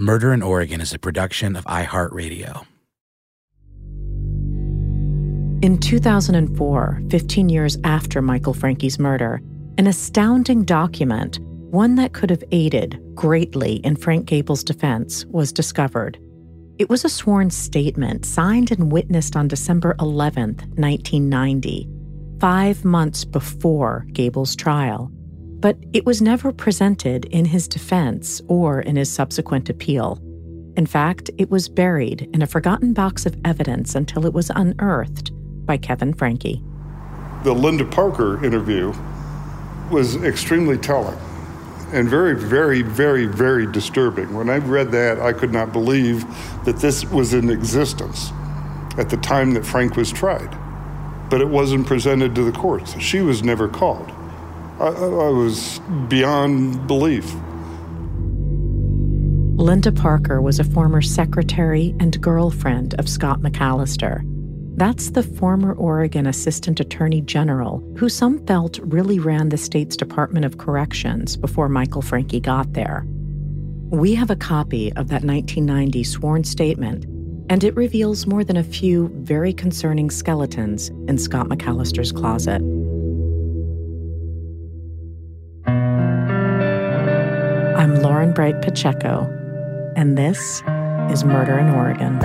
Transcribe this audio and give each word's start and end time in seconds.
Murder 0.00 0.32
in 0.32 0.42
Oregon 0.42 0.80
is 0.80 0.94
a 0.94 0.98
production 0.98 1.56
of 1.56 1.64
iHeartRadio. 1.64 2.64
In 5.60 5.76
2004, 5.80 7.02
15 7.10 7.48
years 7.48 7.76
after 7.82 8.22
Michael 8.22 8.54
Francke's 8.54 9.00
murder, 9.00 9.42
an 9.76 9.88
astounding 9.88 10.62
document, 10.62 11.40
one 11.40 11.96
that 11.96 12.12
could 12.12 12.30
have 12.30 12.44
aided 12.52 13.02
greatly 13.16 13.78
in 13.78 13.96
Frank 13.96 14.26
Gable's 14.26 14.62
defense, 14.62 15.24
was 15.30 15.52
discovered. 15.52 16.16
It 16.78 16.88
was 16.88 17.04
a 17.04 17.08
sworn 17.08 17.50
statement 17.50 18.24
signed 18.24 18.70
and 18.70 18.92
witnessed 18.92 19.34
on 19.34 19.48
December 19.48 19.96
11, 19.98 20.54
1990, 20.76 21.88
five 22.38 22.84
months 22.84 23.24
before 23.24 24.06
Gable's 24.12 24.54
trial 24.54 25.10
but 25.60 25.76
it 25.92 26.06
was 26.06 26.22
never 26.22 26.52
presented 26.52 27.24
in 27.26 27.44
his 27.44 27.66
defense 27.66 28.40
or 28.48 28.80
in 28.80 28.96
his 28.96 29.12
subsequent 29.12 29.68
appeal. 29.68 30.18
In 30.76 30.86
fact, 30.86 31.30
it 31.38 31.50
was 31.50 31.68
buried 31.68 32.28
in 32.32 32.42
a 32.42 32.46
forgotten 32.46 32.92
box 32.92 33.26
of 33.26 33.36
evidence 33.44 33.94
until 33.94 34.24
it 34.26 34.32
was 34.32 34.50
unearthed 34.54 35.32
by 35.66 35.76
Kevin 35.76 36.14
Francke. 36.14 36.62
The 37.42 37.52
Linda 37.52 37.84
Parker 37.84 38.44
interview 38.44 38.92
was 39.90 40.16
extremely 40.16 40.78
telling 40.78 41.18
and 41.92 42.08
very, 42.08 42.34
very, 42.34 42.82
very, 42.82 43.26
very 43.26 43.66
disturbing. 43.66 44.34
When 44.34 44.50
I 44.50 44.58
read 44.58 44.92
that, 44.92 45.20
I 45.20 45.32
could 45.32 45.52
not 45.52 45.72
believe 45.72 46.24
that 46.64 46.76
this 46.76 47.04
was 47.06 47.32
in 47.32 47.50
existence 47.50 48.30
at 48.98 49.08
the 49.08 49.16
time 49.16 49.54
that 49.54 49.64
Frank 49.64 49.96
was 49.96 50.12
tried. 50.12 50.56
But 51.30 51.40
it 51.40 51.48
wasn't 51.48 51.86
presented 51.86 52.34
to 52.34 52.42
the 52.42 52.52
courts. 52.52 52.98
She 53.00 53.20
was 53.20 53.42
never 53.42 53.68
called. 53.68 54.12
I, 54.80 54.88
I 54.88 55.28
was 55.30 55.80
beyond 56.08 56.86
belief. 56.86 57.34
Linda 59.56 59.90
Parker 59.90 60.40
was 60.40 60.60
a 60.60 60.64
former 60.64 61.02
secretary 61.02 61.94
and 61.98 62.20
girlfriend 62.20 62.94
of 62.94 63.08
Scott 63.08 63.40
McAllister. 63.40 64.22
That's 64.76 65.10
the 65.10 65.24
former 65.24 65.72
Oregon 65.74 66.28
Assistant 66.28 66.78
Attorney 66.78 67.22
General 67.22 67.82
who 67.98 68.08
some 68.08 68.38
felt 68.46 68.78
really 68.84 69.18
ran 69.18 69.48
the 69.48 69.58
state's 69.58 69.96
Department 69.96 70.44
of 70.44 70.58
Corrections 70.58 71.36
before 71.36 71.68
Michael 71.68 72.02
Francke 72.02 72.40
got 72.40 72.74
there. 72.74 73.04
We 73.90 74.14
have 74.14 74.30
a 74.30 74.36
copy 74.36 74.90
of 74.92 75.08
that 75.08 75.24
1990 75.24 76.04
sworn 76.04 76.44
statement, 76.44 77.04
and 77.50 77.64
it 77.64 77.74
reveals 77.74 78.28
more 78.28 78.44
than 78.44 78.56
a 78.56 78.62
few 78.62 79.08
very 79.14 79.52
concerning 79.52 80.08
skeletons 80.08 80.90
in 81.08 81.18
Scott 81.18 81.48
McAllister's 81.48 82.12
closet. 82.12 82.62
I'm 87.78 87.94
Lauren 88.02 88.32
Bright 88.32 88.60
Pacheco, 88.60 89.32
and 89.94 90.18
this 90.18 90.64
is 91.12 91.22
Murder 91.22 91.56
in 91.56 91.68
Oregon. 91.68 92.18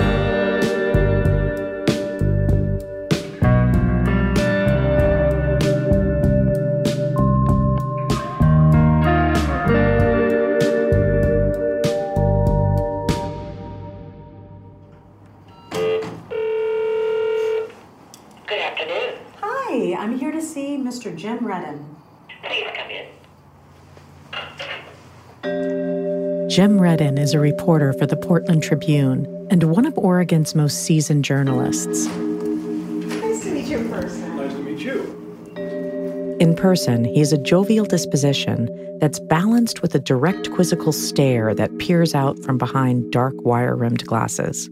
Jim 26.54 26.80
Redden 26.80 27.18
is 27.18 27.34
a 27.34 27.40
reporter 27.40 27.92
for 27.94 28.06
the 28.06 28.16
Portland 28.16 28.62
Tribune 28.62 29.26
and 29.50 29.64
one 29.64 29.84
of 29.84 29.98
Oregon's 29.98 30.54
most 30.54 30.84
seasoned 30.84 31.24
journalists. 31.24 32.06
Nice 32.06 33.42
to 33.42 33.50
meet 33.50 33.66
you 33.66 33.78
in 33.78 33.90
person. 33.90 34.36
Nice 34.36 34.52
to 34.52 34.58
meet 34.60 34.78
you. 34.78 36.36
In 36.38 36.54
person, 36.54 37.04
he 37.04 37.18
has 37.18 37.32
a 37.32 37.38
jovial 37.38 37.84
disposition 37.84 38.68
that's 39.00 39.18
balanced 39.18 39.82
with 39.82 39.96
a 39.96 39.98
direct 39.98 40.52
quizzical 40.52 40.92
stare 40.92 41.56
that 41.56 41.76
peers 41.78 42.14
out 42.14 42.38
from 42.38 42.56
behind 42.56 43.10
dark 43.10 43.34
wire 43.38 43.74
rimmed 43.74 44.06
glasses. 44.06 44.70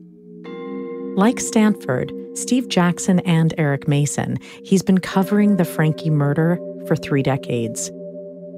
Like 1.16 1.40
Stanford, 1.40 2.12
Steve 2.34 2.68
Jackson, 2.68 3.18
and 3.20 3.54
Eric 3.58 3.88
Mason, 3.88 4.38
he's 4.64 4.84
been 4.84 4.98
covering 4.98 5.56
the 5.56 5.64
Francke 5.64 6.12
murder 6.12 6.60
for 6.86 6.94
three 6.94 7.24
decades. 7.24 7.90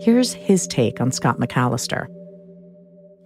Here's 0.03 0.35
his 0.35 0.67
take 0.67 1.01
on 1.01 1.11
Scott 1.11 1.41
McAllister. 1.41 2.14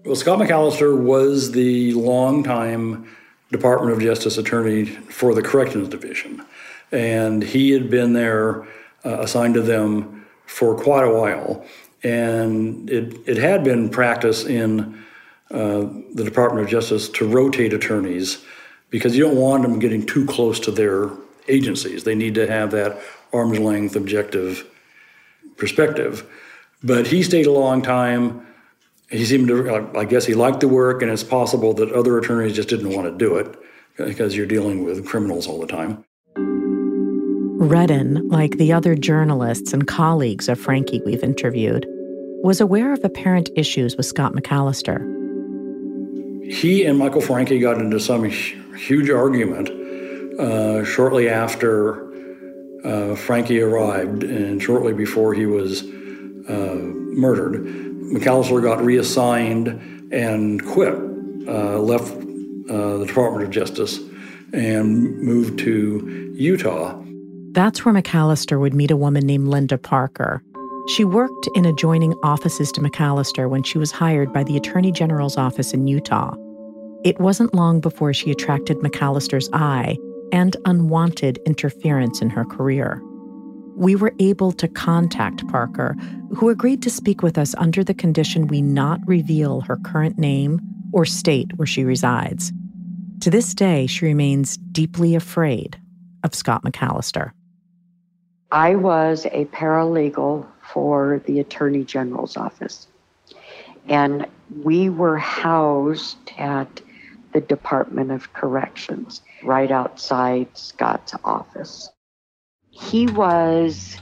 Well, 0.05 0.15
Scott 0.15 0.39
McAllister 0.39 0.97
was 0.97 1.51
the 1.51 1.93
longtime 1.95 3.09
Department 3.51 3.93
of 3.93 4.01
Justice 4.01 4.39
attorney 4.39 4.85
for 4.85 5.35
the 5.35 5.43
Corrections 5.43 5.89
Division. 5.89 6.45
And 6.93 7.43
he 7.43 7.73
had 7.73 7.91
been 7.91 8.13
there, 8.13 8.63
uh, 9.05 9.21
assigned 9.21 9.55
to 9.55 9.61
them 9.61 10.25
for 10.47 10.77
quite 10.77 11.05
a 11.05 11.11
while. 11.11 11.65
And 12.05 12.89
it, 12.89 13.17
it 13.27 13.39
had 13.39 13.65
been 13.65 13.91
practice 13.91 14.45
in 14.45 15.05
uh, 15.51 15.89
the 16.15 16.25
Department 16.25 16.65
of 16.65 16.71
Justice 16.71 17.09
to 17.11 17.27
rotate 17.27 17.73
attorneys 17.73 18.45
because 18.91 19.17
you 19.17 19.25
don't 19.25 19.37
want 19.37 19.65
them 19.65 19.81
getting 19.81 20.07
too 20.07 20.25
close 20.27 20.61
to 20.61 20.71
their 20.71 21.11
agencies. 21.49 22.05
They 22.05 22.15
need 22.15 22.37
to 22.37 22.47
have 22.47 22.71
that 22.71 23.01
arm's 23.33 23.59
length 23.59 23.97
objective 23.97 24.65
perspective. 25.57 26.25
But 26.85 27.09
he 27.09 27.25
stayed 27.25 27.47
a 27.47 27.53
long 27.53 27.83
time. 27.83 28.47
He 29.11 29.25
seemed 29.25 29.49
to, 29.49 29.91
I 29.97 30.05
guess 30.05 30.27
he 30.27 30.35
liked 30.35 30.61
the 30.61 30.69
work, 30.69 31.01
and 31.01 31.11
it's 31.11 31.23
possible 31.23 31.73
that 31.75 31.91
other 31.93 32.19
attorneys 32.19 32.55
just 32.55 32.69
didn't 32.69 32.95
want 32.95 33.11
to 33.11 33.17
do 33.17 33.37
it 33.37 33.57
because 33.97 34.37
you're 34.37 34.47
dealing 34.47 34.85
with 34.85 35.07
criminals 35.07 35.47
all 35.47 35.61
the 35.61 35.67
time. 35.67 36.05
Redden, 37.61 38.29
like 38.29 38.59
the 38.59 38.73
other 38.73 38.95
journalists 38.95 39.73
and 39.73 39.87
colleagues 39.87 40.49
of 40.49 40.61
Francke 40.61 41.05
we've 41.05 41.25
interviewed, 41.25 41.87
was 42.43 42.61
aware 42.61 42.93
of 42.93 43.03
apparent 43.03 43.51
issues 43.57 43.97
with 43.97 44.07
Scott 44.07 44.35
McAllister. 44.35 45.01
He 46.53 46.85
and 46.85 46.99
Michael 46.99 47.21
Francke 47.21 47.61
got 47.61 47.79
into 47.79 47.99
some 47.99 48.25
huge 48.25 49.11
argument 49.11 49.71
uh, 50.39 50.85
shortly 50.85 51.29
after 51.29 52.09
uh, 52.85 53.17
Francke 53.17 53.61
arrived 53.61 54.23
and 54.23 54.63
shortly 54.63 54.93
before 54.93 55.35
he 55.35 55.47
was 55.47 55.83
uh, 56.49 56.77
murdered, 56.79 57.88
McAllister 58.13 58.63
got 58.63 58.83
reassigned 58.85 59.69
and 60.13 60.65
quit, 60.67 60.95
uh, 60.95 61.79
left 61.79 62.13
uh, 62.13 62.99
the 62.99 63.05
Department 63.07 63.45
of 63.45 63.51
Justice, 63.51 63.99
and 64.53 65.19
moved 65.21 65.59
to 65.61 66.33
Utah. 66.35 67.03
That's 67.53 67.85
where 67.85 67.95
McAllister 67.95 68.61
would 68.61 68.75
meet 68.75 68.91
a 68.91 68.97
woman 68.97 69.27
named 69.27 69.49
Linda 69.49 69.79
Parker. 69.79 70.43
She 70.89 71.05
worked 71.05 71.49
in 71.55 71.67
adjoining 71.67 72.15
offices 72.23 72.73
to 72.73 72.81
McAllister 72.81 73.49
when 73.49 73.63
she 73.63 73.79
was 73.79 73.91
hired 73.91 74.33
by 74.33 74.45
the 74.45 74.57
Attorney 74.57 74.91
General's 74.91 75.37
office 75.37 75.75
in 75.75 75.87
Utah. 75.87 76.35
It 77.05 77.21
wasn't 77.21 77.55
long 77.55 77.81
before 77.81 78.15
she 78.15 78.31
attracted 78.31 78.79
McAllister's 78.79 79.51
eye 79.53 79.99
and 80.33 80.57
unwanted 80.65 81.39
interference 81.47 82.23
in 82.23 82.31
her 82.31 82.45
career. 82.45 83.03
We 83.79 83.95
were 83.95 84.13
able 84.19 84.51
to 84.53 84.67
contact 84.67 85.47
Parker, 85.47 85.95
who 86.35 86.49
agreed 86.49 86.83
to 86.83 86.91
speak 86.91 87.23
with 87.23 87.39
us 87.39 87.55
under 87.55 87.85
the 87.85 87.95
condition 87.95 88.49
we 88.49 88.61
not 88.61 88.99
reveal 89.07 89.61
her 89.61 89.77
current 89.77 90.19
name 90.19 90.61
or 90.93 91.05
state 91.05 91.57
where 91.57 91.67
she 91.67 91.85
resides. 91.85 92.53
To 93.21 93.31
this 93.31 93.55
day, 93.55 93.87
she 93.87 94.05
remains 94.05 94.57
deeply 94.57 95.15
afraid 95.15 95.81
of 96.25 96.35
Scott 96.35 96.65
McAllister. 96.65 97.31
I 98.51 98.75
was 98.75 99.27
a 99.27 99.45
paralegal 99.45 100.45
for 100.61 101.23
the 101.27 101.39
Attorney 101.39 101.85
General's 101.85 102.37
office, 102.37 102.89
and 103.89 104.27
we 104.65 104.89
were 104.91 105.19
housed 105.19 106.33
at 106.37 106.81
the 107.33 107.41
Department 107.41 108.11
of 108.11 108.33
Corrections 108.33 109.23
right 109.45 109.71
outside 109.71 110.49
Scott's 110.59 111.15
office. 111.23 111.91
He 112.81 113.07
was 113.07 113.99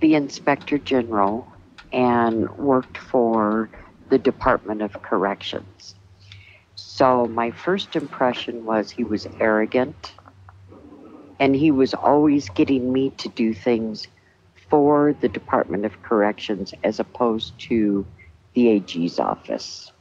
the 0.00 0.14
Inspector 0.14 0.78
General 0.78 1.46
and 1.92 2.48
worked 2.56 2.96
for 2.96 3.68
the 4.10 4.18
Department 4.18 4.82
of 4.82 5.02
Corrections. 5.02 5.94
So 6.74 7.26
my 7.26 7.50
first 7.50 7.96
impression 7.96 8.64
was 8.64 8.90
he 8.90 9.04
was 9.04 9.26
arrogant 9.40 10.14
and 11.40 11.54
he 11.54 11.70
was 11.70 11.94
always 11.94 12.48
getting 12.50 12.92
me 12.92 13.10
to 13.18 13.28
do 13.28 13.52
things 13.52 14.06
for 14.70 15.14
the 15.20 15.28
Department 15.28 15.84
of 15.84 16.02
Corrections 16.02 16.72
as 16.84 17.00
opposed 17.00 17.58
to 17.68 18.06
the 18.54 18.68
AG's 18.68 19.18
office. 19.18 19.92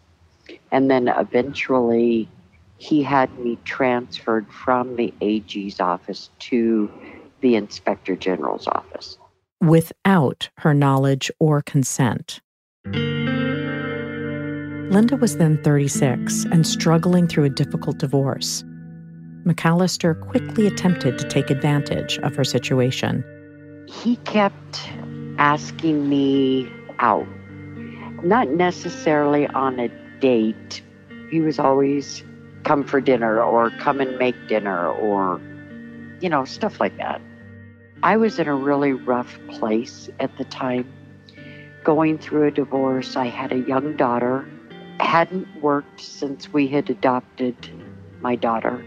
And 0.71 0.89
then 0.89 1.07
eventually 1.07 2.29
he 2.77 3.03
had 3.03 3.37
me 3.39 3.57
transferred 3.65 4.47
from 4.51 4.95
the 4.95 5.13
AG's 5.21 5.79
office 5.79 6.29
to 6.39 6.89
the 7.41 7.55
Inspector 7.55 8.15
General's 8.17 8.67
office. 8.67 9.17
Without 9.59 10.49
her 10.57 10.73
knowledge 10.73 11.29
or 11.39 11.61
consent. 11.61 12.39
Linda 14.91 15.15
was 15.15 15.37
then 15.37 15.61
36 15.63 16.45
and 16.45 16.67
struggling 16.67 17.27
through 17.27 17.45
a 17.45 17.49
difficult 17.49 17.97
divorce. 17.97 18.63
McAllister 19.45 20.19
quickly 20.29 20.67
attempted 20.67 21.17
to 21.17 21.27
take 21.27 21.49
advantage 21.49 22.19
of 22.19 22.35
her 22.35 22.43
situation. 22.43 23.23
He 23.87 24.17
kept 24.17 24.89
asking 25.37 26.09
me 26.09 26.69
out, 26.99 27.27
not 28.23 28.49
necessarily 28.49 29.47
on 29.47 29.79
a 29.79 29.87
date. 30.19 30.81
He 31.29 31.39
was 31.39 31.57
always 31.57 32.23
come 32.63 32.83
for 32.83 33.01
dinner 33.01 33.41
or 33.41 33.71
come 33.79 34.01
and 34.01 34.17
make 34.17 34.35
dinner 34.47 34.89
or, 34.89 35.41
you 36.19 36.29
know, 36.29 36.45
stuff 36.45 36.79
like 36.79 36.97
that. 36.97 37.21
I 38.03 38.17
was 38.17 38.39
in 38.39 38.47
a 38.47 38.55
really 38.55 38.93
rough 38.93 39.37
place 39.49 40.09
at 40.19 40.35
the 40.37 40.45
time, 40.45 40.91
going 41.83 42.17
through 42.17 42.47
a 42.47 42.51
divorce. 42.51 43.15
I 43.15 43.27
had 43.27 43.51
a 43.51 43.59
young 43.59 43.95
daughter 43.95 44.47
hadn't 44.99 45.61
worked 45.61 45.99
since 45.99 46.53
we 46.53 46.67
had 46.67 46.89
adopted 46.89 47.55
my 48.21 48.35
daughter. 48.35 48.83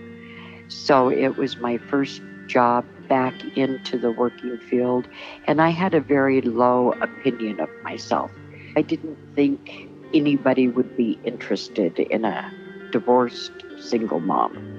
So 0.68 1.10
it 1.10 1.36
was 1.36 1.58
my 1.58 1.76
first 1.76 2.22
job 2.46 2.86
back 3.08 3.34
into 3.56 3.98
the 3.98 4.10
working 4.10 4.58
field, 4.70 5.06
and 5.46 5.60
I 5.60 5.68
had 5.68 5.94
a 5.94 6.00
very 6.00 6.40
low 6.40 6.92
opinion 6.92 7.60
of 7.60 7.68
myself. 7.82 8.30
I 8.76 8.82
didn't 8.82 9.18
think 9.34 9.88
anybody 10.14 10.68
would 10.68 10.96
be 10.96 11.20
interested 11.24 11.98
in 11.98 12.24
a 12.24 12.50
divorced 12.90 13.52
single 13.78 14.20
mom. 14.20 14.70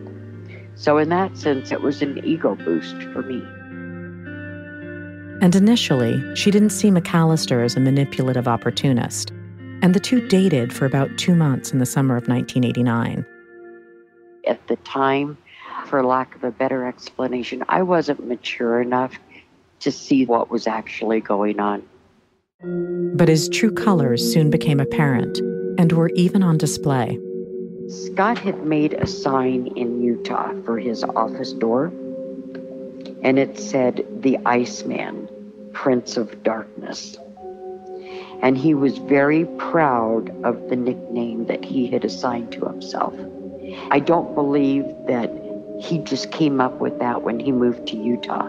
So, 0.76 0.98
in 0.98 1.10
that 1.10 1.38
sense, 1.38 1.72
it 1.72 1.82
was 1.82 2.02
an 2.02 2.26
ego 2.26 2.56
boost 2.56 3.02
for 3.14 3.22
me. 3.22 3.46
And 5.42 5.56
initially, 5.56 6.36
she 6.36 6.52
didn't 6.52 6.70
see 6.70 6.90
McAllister 6.90 7.64
as 7.64 7.76
a 7.76 7.80
manipulative 7.80 8.48
opportunist 8.48 9.32
and 9.82 9.94
the 9.94 10.00
two 10.00 10.28
dated 10.28 10.74
for 10.74 10.86
about 10.86 11.16
two 11.18 11.36
months 11.36 11.72
in 11.72 11.80
the 11.80 11.86
summer 11.86 12.16
of 12.16 12.28
1989. 12.28 13.26
At 14.48 14.66
the 14.68 14.78
time, 14.78 15.38
for 15.86 16.04
lack 16.04 16.36
of 16.36 16.44
a 16.44 16.52
better 16.52 16.88
explanation, 16.88 17.64
I 17.70 17.84
wasn't 17.84 18.28
mature 18.28 18.82
enough 18.82 19.20
to 19.82 19.92
see 19.92 20.26
what 20.26 20.50
was 20.50 20.66
actually 20.66 21.22
going 21.22 21.60
on. 21.60 21.84
But 23.16 23.28
his 23.28 23.50
true 23.50 23.72
colors 23.72 24.24
soon 24.34 24.50
became 24.50 24.80
apparent 24.80 25.40
and 25.78 25.92
were 25.92 26.10
even 26.16 26.42
on 26.42 26.58
display. 26.58 27.20
Scott 27.88 28.40
had 28.40 28.66
made 28.66 28.94
a 28.94 29.06
sign 29.06 29.68
in 29.76 30.02
Utah 30.02 30.54
for 30.64 30.80
his 30.80 31.04
office 31.04 31.54
door, 31.54 31.92
and 33.25 33.38
it 33.38 33.60
said, 33.60 34.06
The 34.22 34.38
Iceman, 34.45 35.27
Prince 35.74 36.16
of 36.16 36.44
Darkness 36.44 37.18
and 38.42 38.57
he 38.57 38.74
was 38.74 38.98
very 38.98 39.45
proud 39.57 40.30
of 40.44 40.69
the 40.69 40.75
nickname 40.75 41.45
that 41.48 41.63
he 41.63 41.88
had 41.88 42.06
assigned 42.06 42.51
to 42.51 42.66
himself. 42.66 43.13
I 43.92 44.00
don't 44.00 44.36
believe 44.36 44.86
that 45.07 45.31
he 45.81 46.00
just 46.00 46.31
came 46.31 46.62
up 46.62 46.80
with 46.80 47.00
that 47.00 47.24
when 47.24 47.39
he 47.39 47.51
moved 47.51 47.88
to 47.88 47.98
Utah. 47.98 48.48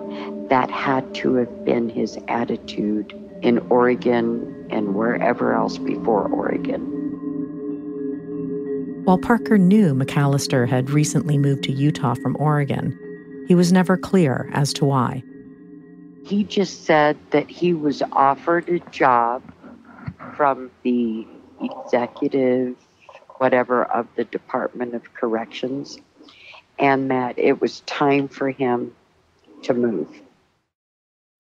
That 0.49 0.71
had 0.71 1.15
to 1.17 1.35
have 1.37 1.65
been 1.65 1.89
his 1.89 2.19
attitude 2.29 3.13
in 3.43 3.59
Oregon 3.71 4.67
and 4.71 4.95
wherever 4.95 5.55
else 5.55 5.79
before 5.79 6.29
Oregon. 6.29 6.93
While 9.05 9.19
Parker 9.19 9.57
knew 9.57 9.95
McAllister 9.95 10.69
had 10.69 10.91
recently 10.91 11.39
moved 11.39 11.65
to 11.65 11.73
Utah 11.73 12.15
from 12.15 12.37
Oregon, 12.39 12.99
he 13.47 13.55
was 13.55 13.73
never 13.73 13.97
clear 13.97 14.49
as 14.53 14.73
to 14.75 14.85
why. 14.85 15.23
He 16.25 16.45
just 16.45 16.85
said 16.85 17.17
that 17.31 17.49
he 17.49 17.73
was 17.73 18.03
offered 18.13 18.69
a 18.69 18.81
job 18.91 19.43
from 20.35 20.71
the 20.83 21.27
executive, 21.61 22.77
whatever, 23.39 23.85
of 23.85 24.09
the 24.17 24.25
Department 24.25 24.95
of 24.95 25.15
Corrections, 25.15 25.99
and 26.79 27.11
that 27.11 27.39
it 27.39 27.61
was 27.61 27.81
time 27.81 28.29
for 28.29 28.51
him 28.51 28.95
to 29.63 29.73
move. 29.73 30.09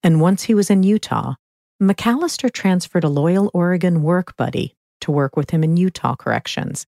And 0.03 0.21
once 0.21 0.45
he 0.45 0.55
was 0.55 0.71
in 0.71 0.85
Utah, 0.85 1.35
McAllister 1.83 2.51
transferred 2.51 3.05
a 3.05 3.09
loyal 3.09 3.51
Oregon 3.53 4.03
work 4.03 4.37
buddy 4.37 4.75
to 5.01 5.11
work 5.11 5.37
with 5.37 5.51
him 5.51 5.63
in 5.65 5.77
Utah 5.77 6.15
corrections, 6.15 6.87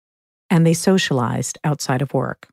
and 0.50 0.66
they 0.66 0.74
socialized 0.74 1.58
outside 1.64 2.02
of 2.02 2.12
work. 2.12 2.48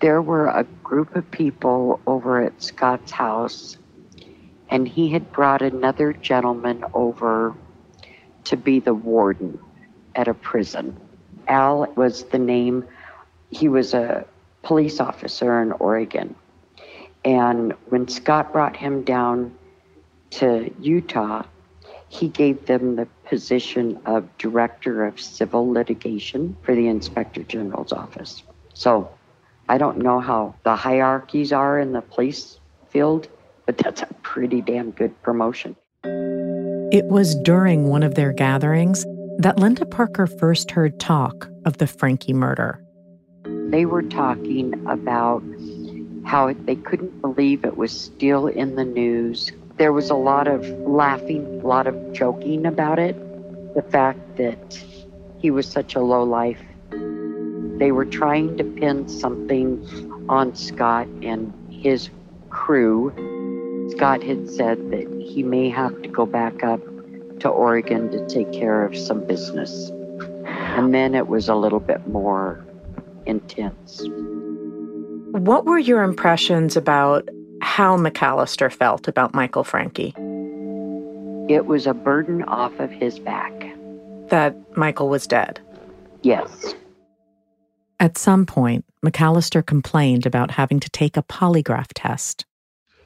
There 0.00 0.22
were 0.22 0.46
a 0.46 0.64
group 0.82 1.14
of 1.14 1.30
people 1.30 2.00
over 2.06 2.40
at 2.42 2.62
Scott's 2.62 3.10
house, 3.10 3.76
and 4.70 4.88
he 4.88 5.10
had 5.10 5.30
brought 5.30 5.60
another 5.60 6.14
gentleman 6.14 6.84
over 6.94 7.54
to 8.44 8.56
be 8.56 8.80
the 8.80 8.94
warden 8.94 9.58
at 10.14 10.26
a 10.26 10.32
prison. 10.32 10.96
Al 11.48 11.86
was 11.96 12.24
the 12.24 12.38
name, 12.38 12.86
he 13.50 13.68
was 13.68 13.92
a 13.92 14.24
police 14.62 15.00
officer 15.00 15.60
in 15.60 15.72
Oregon. 15.72 16.34
And 17.22 17.74
when 17.90 18.08
Scott 18.08 18.52
brought 18.52 18.76
him 18.76 19.02
down 19.02 19.54
to 20.30 20.72
Utah, 20.80 21.42
he 22.08 22.28
gave 22.28 22.64
them 22.64 22.96
the 22.96 23.06
position 23.26 24.00
of 24.06 24.38
director 24.38 25.04
of 25.04 25.20
civil 25.20 25.70
litigation 25.70 26.56
for 26.62 26.74
the 26.74 26.88
inspector 26.88 27.42
general's 27.42 27.92
office. 27.92 28.42
So 28.72 29.10
I 29.70 29.78
don't 29.78 29.98
know 29.98 30.18
how 30.18 30.56
the 30.64 30.74
hierarchies 30.74 31.52
are 31.52 31.78
in 31.78 31.92
the 31.92 32.00
police 32.00 32.58
field, 32.88 33.28
but 33.66 33.78
that's 33.78 34.02
a 34.02 34.08
pretty 34.22 34.62
damn 34.62 34.90
good 34.90 35.14
promotion. 35.22 35.76
It 36.92 37.06
was 37.06 37.36
during 37.36 37.86
one 37.86 38.02
of 38.02 38.16
their 38.16 38.32
gatherings 38.32 39.06
that 39.38 39.60
Linda 39.60 39.86
Parker 39.86 40.26
first 40.26 40.72
heard 40.72 40.98
talk 40.98 41.48
of 41.66 41.78
the 41.78 41.84
Francke 41.84 42.34
murder. 42.34 42.84
They 43.44 43.84
were 43.84 44.02
talking 44.02 44.74
about 44.88 45.44
how 46.24 46.52
they 46.52 46.74
couldn't 46.74 47.20
believe 47.20 47.64
it 47.64 47.76
was 47.76 47.92
still 47.92 48.48
in 48.48 48.74
the 48.74 48.84
news. 48.84 49.52
There 49.76 49.92
was 49.92 50.10
a 50.10 50.16
lot 50.16 50.48
of 50.48 50.68
laughing, 50.80 51.60
a 51.62 51.66
lot 51.68 51.86
of 51.86 52.12
joking 52.12 52.66
about 52.66 52.98
it. 52.98 53.14
The 53.76 53.82
fact 53.82 54.36
that 54.36 54.84
he 55.38 55.52
was 55.52 55.68
such 55.68 55.94
a 55.94 56.00
low 56.00 56.24
life. 56.24 56.60
They 57.80 57.90
were 57.90 58.04
trying 58.04 58.56
to 58.58 58.62
pin 58.64 59.08
something 59.08 59.84
on 60.28 60.54
Scott 60.54 61.08
and 61.22 61.52
his 61.68 62.10
crew 62.50 63.10
Scott 63.90 64.22
had 64.22 64.48
said 64.48 64.90
that 64.90 65.08
he 65.20 65.42
may 65.42 65.68
have 65.68 66.00
to 66.02 66.08
go 66.08 66.24
back 66.24 66.62
up 66.62 66.80
to 67.40 67.48
Oregon 67.48 68.10
to 68.10 68.26
take 68.28 68.52
care 68.52 68.84
of 68.84 68.96
some 68.96 69.26
business. 69.26 69.90
And 70.46 70.94
then 70.94 71.14
it 71.14 71.26
was 71.26 71.48
a 71.48 71.54
little 71.54 71.80
bit 71.80 72.06
more 72.06 72.64
intense. 73.26 74.02
What 75.32 75.64
were 75.64 75.78
your 75.78 76.02
impressions 76.02 76.76
about 76.76 77.28
how 77.60 77.96
McAllister 77.96 78.72
felt 78.72 79.08
about 79.08 79.34
Michael 79.34 79.64
Francke? 79.64 80.14
It 81.50 81.66
was 81.66 81.86
a 81.86 81.94
burden 81.94 82.44
off 82.44 82.78
of 82.78 82.90
his 82.90 83.18
back. 83.18 83.52
That 84.28 84.56
Michael 84.76 85.08
was 85.08 85.26
dead? 85.26 85.60
Yes. 86.22 86.74
At 88.00 88.16
some 88.16 88.46
point, 88.46 88.86
McAllister 89.04 89.64
complained 89.64 90.24
about 90.24 90.52
having 90.52 90.80
to 90.80 90.88
take 90.88 91.18
a 91.18 91.22
polygraph 91.22 91.88
test. 91.94 92.46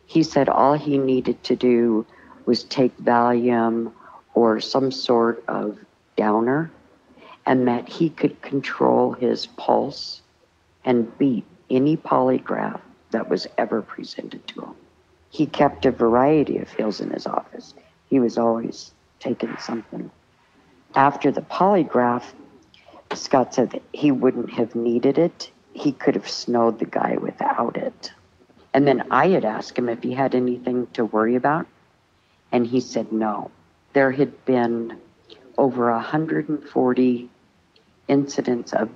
He 0.07 0.23
said 0.23 0.49
all 0.49 0.75
he 0.75 0.99
needed 0.99 1.43
to 1.45 1.57
do 1.57 2.07
was 2.47 2.63
take 2.63 2.97
Valium 2.99 3.91
or 4.35 4.61
some 4.61 4.93
sort 4.93 5.43
of 5.49 5.79
downer, 6.17 6.71
and 7.45 7.67
that 7.67 7.89
he 7.89 8.09
could 8.09 8.41
control 8.41 9.15
his 9.15 9.47
pulse 9.47 10.23
and 10.85 11.19
beat 11.19 11.45
any 11.71 11.97
polygraph 11.97 12.81
that 13.11 13.29
was 13.29 13.49
ever 13.59 13.83
presented 13.83 14.47
to 14.47 14.61
him. 14.61 14.75
He 15.31 15.47
kept 15.47 15.87
a 15.87 15.91
variety 15.91 16.59
of 16.59 16.69
pills 16.69 17.01
in 17.01 17.11
his 17.11 17.27
office. 17.27 17.75
He 18.09 18.21
was 18.21 18.39
always 18.39 18.93
taking 19.19 19.57
something. 19.59 20.09
After 20.95 21.33
the 21.33 21.43
polygraph, 21.43 22.33
Scott 23.15 23.55
said 23.55 23.71
that 23.71 23.83
he 23.93 24.11
wouldn't 24.11 24.51
have 24.51 24.75
needed 24.75 25.19
it. 25.19 25.51
He 25.73 25.93
could 25.93 26.15
have 26.15 26.29
snowed 26.29 26.79
the 26.79 26.85
guy 26.87 27.17
without 27.17 27.77
it. 27.77 28.13
And 28.73 28.87
then 28.87 29.05
I 29.11 29.29
had 29.29 29.45
asked 29.45 29.79
him 29.79 29.89
if 29.89 30.03
he 30.03 30.15
had 30.15 30.35
anything 30.35 30.89
to 30.95 31.05
worry 31.05 31.37
about, 31.37 31.67
and 32.51 32.67
he 32.67 32.81
said 32.81 33.13
no. 33.13 33.51
There 33.93 34.11
had 34.11 34.45
been 34.45 34.99
over 35.57 35.91
140 35.93 37.31
incidents 38.09 38.73
of 38.73 38.91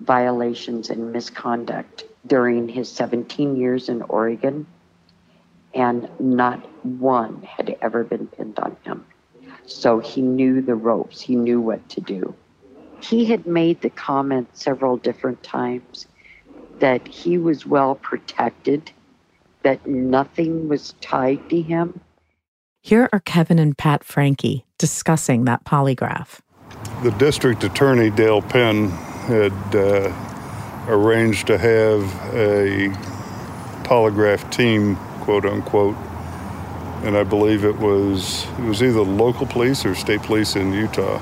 violations 0.00 0.90
and 0.90 1.12
misconduct 1.12 2.04
during 2.26 2.68
his 2.68 2.90
17 2.90 3.56
years 3.56 3.88
in 3.88 4.02
Oregon, 4.02 4.66
and 5.74 6.08
not 6.18 6.64
one 6.84 7.42
had 7.42 7.76
ever 7.82 8.04
been 8.04 8.26
pinned 8.26 8.58
on 8.58 8.76
him. 8.84 9.04
So 9.66 9.98
he 9.98 10.22
knew 10.22 10.62
the 10.62 10.74
ropes, 10.74 11.20
he 11.20 11.36
knew 11.36 11.60
what 11.60 11.86
to 11.90 12.00
do. 12.00 12.34
He 13.00 13.24
had 13.24 13.46
made 13.46 13.80
the 13.80 13.90
comment 13.90 14.48
several 14.56 14.96
different 14.96 15.42
times 15.42 16.06
that 16.80 17.06
he 17.06 17.38
was 17.38 17.66
well 17.66 17.94
protected, 17.96 18.90
that 19.62 19.86
nothing 19.86 20.68
was 20.68 20.94
tied 21.00 21.48
to 21.50 21.60
him. 21.60 22.00
Here 22.80 23.08
are 23.12 23.20
Kevin 23.20 23.58
and 23.58 23.76
Pat 23.76 24.02
Francke 24.02 24.62
discussing 24.78 25.44
that 25.44 25.64
polygraph. 25.64 26.40
The 27.02 27.10
district 27.12 27.64
attorney, 27.64 28.10
Dale 28.10 28.42
Penn, 28.42 28.90
had 29.28 29.52
uh, 29.74 30.12
arranged 30.88 31.46
to 31.48 31.58
have 31.58 32.02
a 32.34 32.88
polygraph 33.84 34.50
team, 34.50 34.96
quote 35.20 35.44
unquote, 35.44 35.96
and 37.04 37.16
I 37.16 37.24
believe 37.24 37.64
it 37.64 37.76
was 37.76 38.46
it 38.58 38.64
was 38.64 38.82
either 38.82 39.00
local 39.00 39.46
police 39.46 39.84
or 39.84 39.94
state 39.94 40.22
police 40.22 40.56
in 40.56 40.72
Utah. 40.72 41.20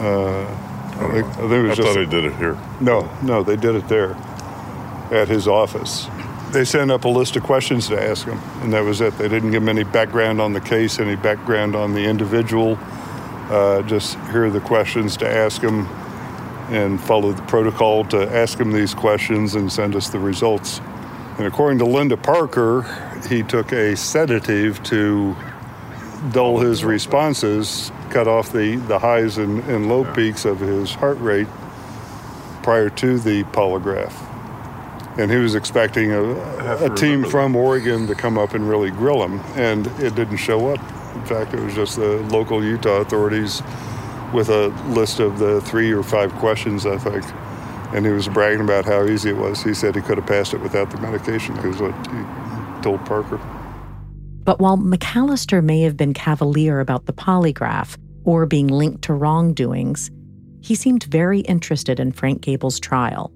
Uh, 0.00 0.63
I, 0.96 1.12
think, 1.12 1.26
I 1.26 1.32
think 1.34 1.52
it 1.52 1.62
was 1.62 1.70
I 1.70 1.74
just 1.74 1.88
thought 1.88 1.94
they 1.94 2.06
did 2.06 2.24
it 2.24 2.36
here. 2.36 2.58
No, 2.80 3.10
no, 3.22 3.42
they 3.42 3.56
did 3.56 3.74
it 3.74 3.88
there 3.88 4.12
at 5.10 5.28
his 5.28 5.48
office. 5.48 6.06
They 6.50 6.64
sent 6.64 6.90
up 6.90 7.04
a 7.04 7.08
list 7.08 7.34
of 7.34 7.42
questions 7.42 7.88
to 7.88 8.00
ask 8.00 8.26
him, 8.26 8.38
and 8.62 8.72
that 8.72 8.84
was 8.84 9.00
it. 9.00 9.18
They 9.18 9.28
didn't 9.28 9.50
give 9.50 9.62
him 9.62 9.68
any 9.68 9.82
background 9.82 10.40
on 10.40 10.52
the 10.52 10.60
case, 10.60 11.00
any 11.00 11.16
background 11.16 11.74
on 11.74 11.94
the 11.94 12.04
individual. 12.04 12.78
Uh, 13.50 13.82
just 13.82 14.14
here 14.30 14.46
are 14.46 14.50
the 14.50 14.60
questions 14.60 15.16
to 15.18 15.28
ask 15.28 15.60
him, 15.60 15.86
and 16.70 17.00
follow 17.00 17.32
the 17.32 17.42
protocol 17.42 18.04
to 18.04 18.32
ask 18.34 18.58
him 18.58 18.72
these 18.72 18.94
questions 18.94 19.54
and 19.54 19.70
send 19.70 19.96
us 19.96 20.08
the 20.08 20.18
results. 20.18 20.80
And 21.38 21.46
according 21.46 21.78
to 21.80 21.84
Linda 21.84 22.16
Parker, 22.16 22.82
he 23.28 23.42
took 23.42 23.72
a 23.72 23.96
sedative 23.96 24.82
to 24.84 25.34
dull 26.30 26.58
his 26.58 26.84
responses, 26.84 27.90
cut 28.14 28.28
off 28.28 28.52
the, 28.52 28.76
the 28.86 29.00
highs 29.00 29.38
and, 29.38 29.58
and 29.64 29.88
low 29.88 30.04
peaks 30.14 30.44
of 30.44 30.60
his 30.60 30.94
heart 30.94 31.18
rate 31.18 31.48
prior 32.62 32.88
to 32.88 33.18
the 33.18 33.42
polygraph. 33.44 34.14
And 35.18 35.32
he 35.32 35.38
was 35.38 35.56
expecting 35.56 36.12
a, 36.12 36.84
a 36.84 36.94
team 36.94 37.24
from 37.24 37.56
Oregon 37.56 38.06
to 38.06 38.14
come 38.14 38.38
up 38.38 38.54
and 38.54 38.68
really 38.68 38.92
grill 38.92 39.24
him, 39.24 39.40
and 39.56 39.88
it 40.00 40.14
didn't 40.14 40.36
show 40.36 40.72
up. 40.72 40.78
In 41.16 41.24
fact, 41.26 41.54
it 41.54 41.60
was 41.60 41.74
just 41.74 41.96
the 41.96 42.18
local 42.30 42.64
Utah 42.64 43.00
authorities 43.00 43.62
with 44.32 44.48
a 44.48 44.68
list 44.90 45.18
of 45.18 45.40
the 45.40 45.60
three 45.62 45.92
or 45.92 46.04
five 46.04 46.32
questions, 46.34 46.86
I 46.86 46.98
think. 46.98 47.24
And 47.94 48.06
he 48.06 48.12
was 48.12 48.28
bragging 48.28 48.60
about 48.60 48.84
how 48.84 49.04
easy 49.06 49.30
it 49.30 49.36
was. 49.36 49.60
He 49.60 49.74
said 49.74 49.96
he 49.96 50.02
could 50.02 50.18
have 50.18 50.26
passed 50.26 50.54
it 50.54 50.60
without 50.60 50.88
the 50.92 51.00
medication, 51.00 51.56
is 51.56 51.80
what 51.80 51.94
he 52.06 52.82
told 52.82 53.04
Parker. 53.06 53.40
But 54.44 54.60
while 54.60 54.76
McAllister 54.76 55.64
may 55.64 55.80
have 55.80 55.96
been 55.96 56.12
cavalier 56.12 56.78
about 56.78 57.06
the 57.06 57.12
polygraph 57.12 57.96
or 58.24 58.46
being 58.46 58.68
linked 58.68 59.02
to 59.02 59.14
wrongdoings, 59.14 60.10
he 60.60 60.74
seemed 60.74 61.04
very 61.04 61.40
interested 61.40 62.00
in 62.00 62.12
Frank 62.12 62.40
Gable's 62.40 62.80
trial. 62.80 63.32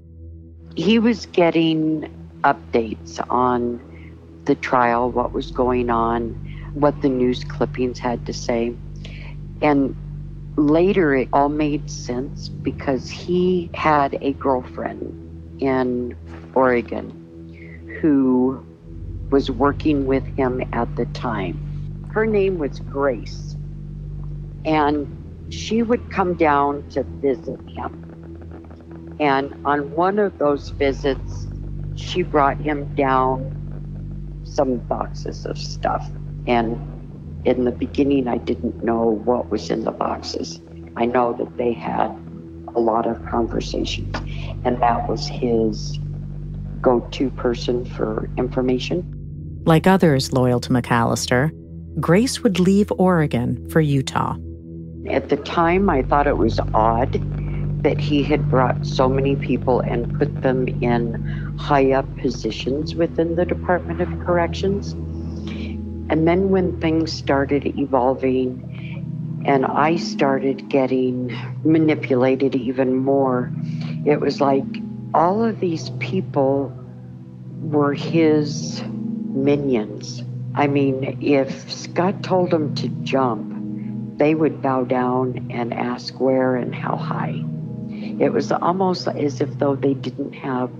He 0.77 0.99
was 0.99 1.27
getting 1.27 2.13
updates 2.43 3.21
on 3.31 3.81
the 4.45 4.55
trial, 4.55 5.11
what 5.11 5.33
was 5.33 5.51
going 5.51 5.91
on, 5.91 6.31
what 6.75 7.01
the 7.03 7.09
news 7.09 7.45
clippings 7.45 7.99
had 7.99 8.25
to 8.27 8.33
say. 8.33 8.75
And 9.61 9.95
later 10.57 11.15
it 11.15 11.29
all 11.33 11.49
made 11.49 11.91
sense 11.91 12.49
because 12.49 13.11
he 13.11 13.71
had 13.75 14.19
a 14.23 14.33
girlfriend 14.35 15.61
in 15.61 16.17
Oregon 16.55 17.99
who 18.01 18.65
was 19.31 19.51
working 19.51 20.07
with 20.07 20.25
him 20.37 20.63
at 20.73 20.95
the 20.97 21.05
time. 21.07 22.09
Her 22.13 22.27
name 22.27 22.59
was 22.59 22.81
Grace. 22.81 23.57
And 24.65 25.53
she 25.53 25.83
would 25.83 26.11
come 26.11 26.35
down 26.35 26.89
to 26.91 27.03
visit 27.03 27.61
him. 27.69 29.17
And 29.21 29.55
on 29.65 29.91
one 29.93 30.19
of 30.19 30.39
those 30.39 30.71
visits, 30.71 31.47
she 31.97 32.23
brought 32.23 32.59
him 32.59 32.95
down 32.95 33.55
some 34.45 34.77
boxes 34.79 35.45
of 35.47 35.59
stuff. 35.59 36.09
And 36.47 36.77
in 37.45 37.65
the 37.65 37.73
beginning, 37.73 38.29
I 38.29 38.39
didn't 38.39 38.83
know 38.85 39.21
what 39.25 39.51
was 39.51 39.71
in 39.71 39.85
the 39.85 39.91
boxes. 39.91 40.61
I 40.97 41.07
know 41.07 41.33
that 41.35 41.57
they 41.57 41.73
had 41.73 42.09
a 42.75 42.81
lot 42.81 43.07
of 43.07 43.25
conversations, 43.27 44.15
and 44.65 44.81
that 44.83 45.09
was 45.09 45.27
his 45.27 45.99
go 46.81 47.01
to 47.13 47.31
person 47.31 47.85
for 47.85 48.29
information. 48.37 49.63
Like 49.65 49.87
others 49.87 50.33
loyal 50.33 50.61
to 50.61 50.71
McAllister, 50.71 51.51
Grace 52.01 52.43
would 52.43 52.61
leave 52.61 52.93
Oregon 52.93 53.69
for 53.71 53.81
Utah. 53.81 54.37
At 55.11 55.31
the 55.31 55.37
time, 55.37 55.89
I 55.89 56.03
thought 56.03 56.27
it 56.27 56.37
was 56.37 56.61
odd 56.75 57.21
that 57.83 58.01
he 58.01 58.23
had 58.23 58.51
brought 58.51 58.85
so 58.87 59.09
many 59.09 59.37
people 59.37 59.81
and 59.81 60.19
put 60.19 60.43
them 60.43 60.69
in 60.69 61.55
high 61.59 61.93
up 61.93 62.07
positions 62.19 62.95
within 62.95 63.37
the 63.37 63.45
Department 63.45 64.01
of 64.01 64.09
Corrections. 64.27 64.93
And 66.11 66.27
then 66.27 66.51
when 66.51 66.81
things 66.81 67.13
started 67.13 67.67
evolving 67.79 69.43
and 69.47 69.65
I 69.65 69.97
started 69.97 70.69
getting 70.69 71.35
manipulated 71.65 72.55
even 72.55 72.97
more, 72.97 73.53
it 74.05 74.21
was 74.21 74.41
like 74.41 74.65
all 75.15 75.45
of 75.45 75.61
these 75.61 75.91
people 76.01 76.73
were 77.61 77.95
his 77.95 78.83
minions. 78.85 80.23
I 80.55 80.67
mean, 80.67 81.19
if 81.23 81.71
Scott 81.71 82.23
told 82.23 82.51
them 82.51 82.75
to 82.77 82.89
jump, 83.05 83.58
they 84.19 84.35
would 84.35 84.61
bow 84.61 84.85
down 84.85 85.49
and 85.51 85.73
ask 85.73 86.21
where 86.21 86.57
and 86.57 86.75
how 86.75 86.97
high. 86.97 87.43
It 88.21 88.33
was 88.33 88.51
almost 88.53 89.07
as 89.09 89.41
if 89.41 89.59
though 89.59 89.77
they 89.77 89.95
didn't 89.95 90.33
have 90.35 90.71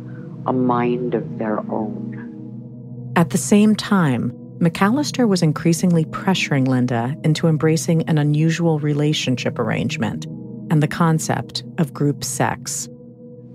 a 0.47 0.53
mind 0.53 1.15
of 1.15 1.39
their 1.39 1.61
own. 1.71 3.13
At 3.17 3.31
the 3.31 3.39
same 3.39 3.75
time, 3.75 4.33
McAllister 4.59 5.29
was 5.29 5.43
increasingly 5.43 6.05
pressuring 6.07 6.67
Linda 6.67 7.17
into 7.23 7.47
embracing 7.47 8.03
an 8.09 8.19
unusual 8.19 8.81
relationship 8.81 9.59
arrangement 9.59 10.27
and 10.71 10.83
the 10.83 10.89
concept 10.89 11.63
of 11.79 11.95
group 11.95 12.25
sex. 12.25 12.89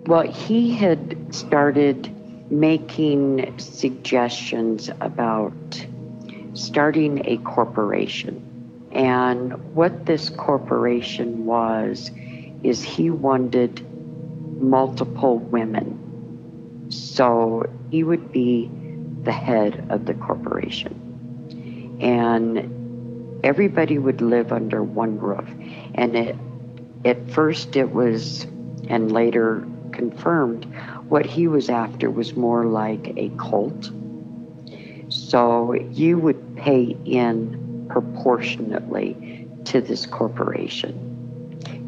Well, 0.05 0.29
he 0.29 0.71
had 0.71 1.17
started 1.33 2.09
making 2.51 3.53
suggestions 3.57 4.89
about 5.01 5.53
starting 6.53 7.21
a 7.25 7.37
corporation. 7.37 8.52
And 8.93 9.75
what 9.75 10.05
this 10.05 10.29
corporation 10.29 11.45
was, 11.45 12.11
is 12.63 12.81
he 12.83 13.09
wanted 13.09 13.85
multiple 14.61 15.39
women. 15.39 15.99
So 16.89 17.69
he 17.89 18.03
would 18.03 18.31
be 18.31 18.69
the 19.23 19.31
head 19.31 19.87
of 19.89 20.05
the 20.05 20.13
corporation. 20.13 21.97
And 22.01 23.43
everybody 23.43 23.97
would 23.97 24.21
live 24.21 24.51
under 24.51 24.83
one 24.83 25.17
roof. 25.19 25.49
And 25.95 26.15
it, 26.15 26.35
at 27.03 27.31
first 27.31 27.75
it 27.75 27.91
was, 27.91 28.43
and 28.87 29.11
later 29.11 29.67
confirmed, 29.91 30.65
what 31.09 31.25
he 31.25 31.47
was 31.47 31.69
after 31.69 32.09
was 32.09 32.35
more 32.35 32.65
like 32.65 33.13
a 33.17 33.29
cult. 33.37 33.91
So 35.09 35.73
you 35.73 36.17
would 36.17 36.55
pay 36.55 36.95
in 37.05 37.62
proportionately 37.93 39.47
to 39.65 39.79
this 39.79 40.07
corporation. 40.07 41.11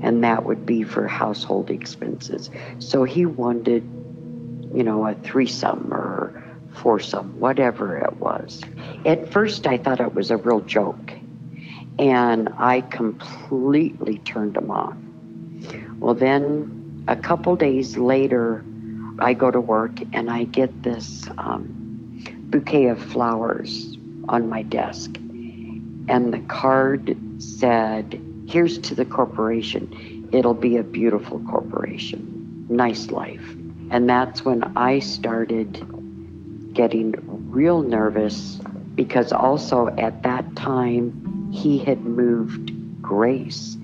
And 0.04 0.24
that 0.24 0.46
would 0.46 0.64
be 0.64 0.84
for 0.84 1.08
household 1.08 1.72
expenses. 1.72 2.52
So 2.78 3.06
he 3.06 3.26
wanted, 3.26 3.84
you 4.72 4.84
know, 4.84 5.08
a 5.08 5.16
threesome 5.16 5.92
or 5.92 6.44
foursome, 6.76 7.40
whatever 7.40 7.98
it 7.98 8.18
was. 8.18 8.62
At 9.04 9.32
first, 9.32 9.66
I 9.66 9.80
thought 9.80 10.00
it 10.00 10.14
was 10.14 10.30
a 10.30 10.38
real 10.38 10.62
joke. 10.62 11.12
And 11.98 12.50
I 12.60 12.82
completely 12.82 14.20
turned 14.20 14.58
him 14.58 14.70
off. 14.70 14.96
Well, 15.98 16.14
then 16.14 17.04
a 17.08 17.16
couple 17.16 17.56
days 17.56 17.98
later, 17.98 18.64
I 19.18 19.34
go 19.34 19.50
to 19.50 19.60
work 19.60 19.94
and 20.14 20.30
I 20.30 20.44
get 20.44 20.84
this 20.84 21.26
um, 21.40 21.66
bouquet 22.52 22.88
of 22.88 23.02
flowers 23.02 23.98
on 24.30 24.50
my 24.50 24.62
desk. 24.62 25.18
And 26.08 26.34
the 26.34 26.40
card 26.40 27.18
said, 27.40 28.22
Here's 28.48 28.78
to 28.80 28.96
the 28.96 29.06
corporation. 29.06 30.30
It'll 30.32 30.54
be 30.54 30.78
a 30.78 30.84
beautiful 30.84 31.40
corporation. 31.40 32.66
Nice 32.70 33.10
life. 33.10 33.56
And 33.90 34.10
that's 34.10 34.46
when 34.46 34.64
I 34.78 35.00
started 35.00 35.86
getting 36.74 37.16
real 37.50 37.82
nervous 37.82 38.60
because 38.96 39.32
also 39.32 39.88
at 39.98 40.24
that 40.24 40.56
time 40.56 41.52
he 41.52 41.78
had 41.78 42.02
moved 42.02 42.72
Grace 43.02 43.78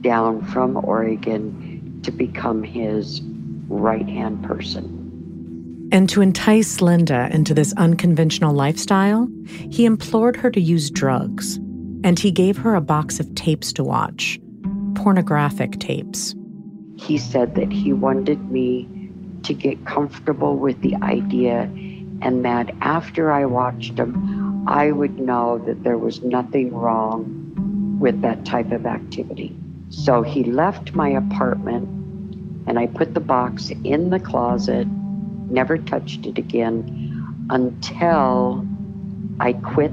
down 0.00 0.44
from 0.46 0.76
Oregon 0.76 2.00
to 2.02 2.10
become 2.10 2.62
his 2.62 3.20
right 3.68 4.08
hand 4.08 4.44
person. 4.44 5.88
And 5.90 6.08
to 6.10 6.20
entice 6.20 6.80
Linda 6.80 7.28
into 7.32 7.54
this 7.54 7.72
unconventional 7.74 8.54
lifestyle, 8.54 9.28
he 9.70 9.84
implored 9.84 10.36
her 10.36 10.50
to 10.50 10.60
use 10.60 10.90
drugs, 10.90 11.58
and 12.04 12.18
he 12.18 12.30
gave 12.30 12.56
her 12.58 12.74
a 12.74 12.80
box 12.80 13.20
of 13.20 13.34
tapes 13.34 13.72
to 13.74 13.84
watch 13.84 14.38
pornographic 14.94 15.78
tapes. 15.78 16.34
He 16.96 17.18
said 17.18 17.54
that 17.54 17.72
he 17.72 17.92
wanted 17.92 18.50
me 18.50 18.88
to 19.44 19.54
get 19.54 19.86
comfortable 19.86 20.56
with 20.56 20.80
the 20.82 20.96
idea, 20.96 21.62
and 22.22 22.44
that 22.44 22.74
after 22.80 23.30
I 23.30 23.44
watched 23.44 23.96
them, 23.96 24.64
I 24.66 24.90
would 24.90 25.18
know 25.18 25.58
that 25.66 25.84
there 25.84 25.98
was 25.98 26.22
nothing 26.22 26.74
wrong 26.74 27.96
with 28.00 28.20
that 28.22 28.44
type 28.44 28.72
of 28.72 28.86
activity. 28.86 29.56
So 29.90 30.22
he 30.22 30.44
left 30.44 30.94
my 30.94 31.08
apartment, 31.08 31.88
and 32.66 32.78
I 32.78 32.86
put 32.88 33.14
the 33.14 33.20
box 33.20 33.70
in 33.84 34.10
the 34.10 34.20
closet 34.20 34.86
never 35.50 35.78
touched 35.78 36.26
it 36.26 36.38
again 36.38 37.46
until 37.50 38.66
I 39.40 39.54
quit. 39.54 39.92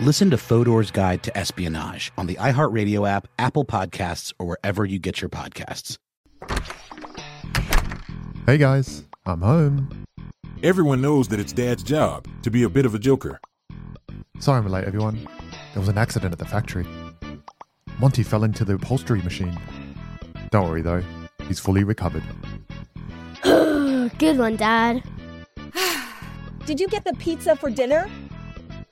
Listen 0.00 0.28
to 0.28 0.36
Fodor's 0.36 0.90
Guide 0.90 1.22
to 1.22 1.34
Espionage 1.34 2.12
on 2.18 2.26
the 2.26 2.34
iHeartRadio 2.34 3.08
app, 3.08 3.28
Apple 3.38 3.64
Podcasts, 3.64 4.30
or 4.38 4.44
wherever 4.46 4.84
you 4.84 4.98
get 4.98 5.22
your 5.22 5.30
podcasts. 5.30 5.96
Hey 8.44 8.58
guys, 8.58 9.04
I'm 9.24 9.40
home. 9.40 10.04
Everyone 10.62 11.00
knows 11.00 11.28
that 11.28 11.40
it's 11.40 11.54
Dad's 11.54 11.82
job 11.82 12.28
to 12.42 12.50
be 12.50 12.64
a 12.64 12.68
bit 12.68 12.84
of 12.84 12.94
a 12.94 12.98
joker. 12.98 13.40
Sorry 14.38 14.58
I'm 14.58 14.68
late, 14.68 14.84
everyone. 14.84 15.26
There 15.72 15.80
was 15.80 15.88
an 15.88 15.96
accident 15.96 16.30
at 16.30 16.38
the 16.38 16.44
factory. 16.44 16.86
Monty 17.98 18.22
fell 18.22 18.44
into 18.44 18.66
the 18.66 18.74
upholstery 18.74 19.22
machine. 19.22 19.58
Don't 20.50 20.68
worry 20.68 20.82
though, 20.82 21.02
he's 21.48 21.58
fully 21.58 21.84
recovered. 21.84 22.22
Good 23.42 24.36
one, 24.36 24.56
Dad. 24.56 25.02
Did 26.66 26.80
you 26.80 26.86
get 26.86 27.04
the 27.04 27.14
pizza 27.14 27.56
for 27.56 27.70
dinner? 27.70 28.10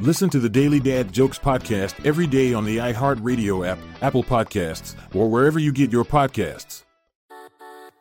Listen 0.00 0.30
to 0.30 0.38
the 0.38 0.48
Daily 0.48 0.80
Dad 0.80 1.12
Jokes 1.12 1.38
podcast 1.38 2.06
every 2.06 2.26
day 2.26 2.54
on 2.54 2.64
the 2.64 2.78
iHeartRadio 2.78 3.68
app, 3.68 3.78
Apple 4.00 4.24
Podcasts, 4.24 4.94
or 5.14 5.28
wherever 5.28 5.58
you 5.58 5.72
get 5.72 5.92
your 5.92 6.06
podcasts. 6.06 6.84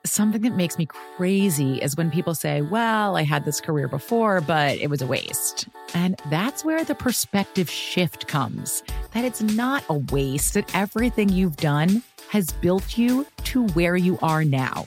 Something 0.05 0.43
that 0.43 0.55
makes 0.55 0.77
me 0.77 0.85
crazy 0.85 1.75
is 1.81 1.97
when 1.97 2.09
people 2.09 2.35
say, 2.35 2.61
Well, 2.61 3.17
I 3.17 3.23
had 3.23 3.43
this 3.43 3.59
career 3.59 3.89
before, 3.89 4.39
but 4.39 4.77
it 4.77 4.89
was 4.89 5.01
a 5.01 5.07
waste. 5.07 5.67
And 5.93 6.17
that's 6.29 6.63
where 6.63 6.85
the 6.85 6.95
perspective 6.95 7.69
shift 7.69 8.29
comes 8.29 8.81
that 9.13 9.25
it's 9.25 9.41
not 9.41 9.83
a 9.89 9.95
waste, 9.95 10.53
that 10.53 10.73
everything 10.73 11.27
you've 11.27 11.57
done 11.57 12.01
has 12.29 12.49
built 12.49 12.97
you 12.97 13.27
to 13.43 13.67
where 13.69 13.97
you 13.97 14.17
are 14.21 14.45
now. 14.45 14.85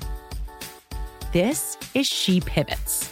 This 1.35 1.77
is 1.93 2.07
She 2.07 2.41
Pivots 2.41 3.12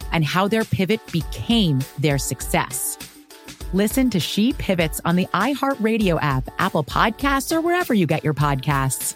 and 0.11 0.25
how 0.25 0.47
their 0.47 0.65
pivot 0.65 0.99
became 1.11 1.79
their 1.99 2.17
success. 2.17 2.97
Listen 3.73 4.09
to 4.09 4.19
She 4.19 4.53
Pivots 4.53 4.99
on 5.05 5.15
the 5.15 5.27
iHeartRadio 5.27 6.19
app, 6.21 6.49
Apple 6.59 6.83
Podcasts, 6.83 7.55
or 7.55 7.61
wherever 7.61 7.93
you 7.93 8.05
get 8.05 8.23
your 8.23 8.33
podcasts. 8.33 9.15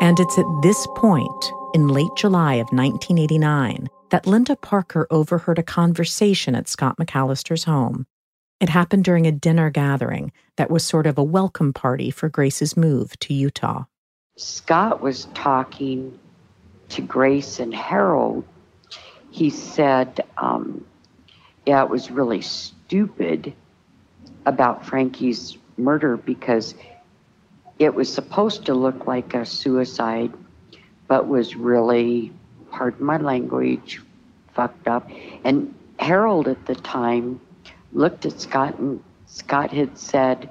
And 0.00 0.20
it's 0.20 0.38
at 0.38 0.44
this 0.62 0.86
point, 0.94 1.52
in 1.72 1.88
late 1.88 2.14
July 2.14 2.54
of 2.54 2.68
1989, 2.72 3.88
that 4.10 4.26
Linda 4.26 4.54
Parker 4.54 5.06
overheard 5.10 5.58
a 5.58 5.62
conversation 5.62 6.54
at 6.54 6.68
Scott 6.68 6.98
McAllister's 6.98 7.64
home. 7.64 8.06
It 8.64 8.70
happened 8.70 9.04
during 9.04 9.26
a 9.26 9.30
dinner 9.30 9.68
gathering 9.68 10.32
that 10.56 10.70
was 10.70 10.82
sort 10.82 11.06
of 11.06 11.18
a 11.18 11.22
welcome 11.22 11.74
party 11.74 12.10
for 12.10 12.30
Grace's 12.30 12.78
move 12.78 13.14
to 13.18 13.34
Utah. 13.34 13.84
Scott 14.36 15.02
was 15.02 15.26
talking 15.34 16.18
to 16.88 17.02
Grace 17.02 17.60
and 17.60 17.74
Harold. 17.74 18.42
He 19.30 19.50
said, 19.50 20.24
um, 20.38 20.82
Yeah, 21.66 21.82
it 21.82 21.90
was 21.90 22.10
really 22.10 22.40
stupid 22.40 23.52
about 24.46 24.86
Francke's 24.86 25.58
murder 25.76 26.16
because 26.16 26.74
it 27.78 27.94
was 27.94 28.10
supposed 28.10 28.64
to 28.64 28.72
look 28.72 29.06
like 29.06 29.34
a 29.34 29.44
suicide, 29.44 30.32
but 31.06 31.28
was 31.28 31.54
really, 31.54 32.32
pardon 32.70 33.04
my 33.04 33.18
language, 33.18 34.00
fucked 34.54 34.88
up. 34.88 35.10
And 35.44 35.74
Harold 35.98 36.48
at 36.48 36.64
the 36.64 36.76
time 36.76 37.42
looked 37.94 38.26
at 38.26 38.40
Scott, 38.40 38.78
and 38.78 39.02
Scott 39.26 39.70
had 39.70 39.96
said 39.96 40.50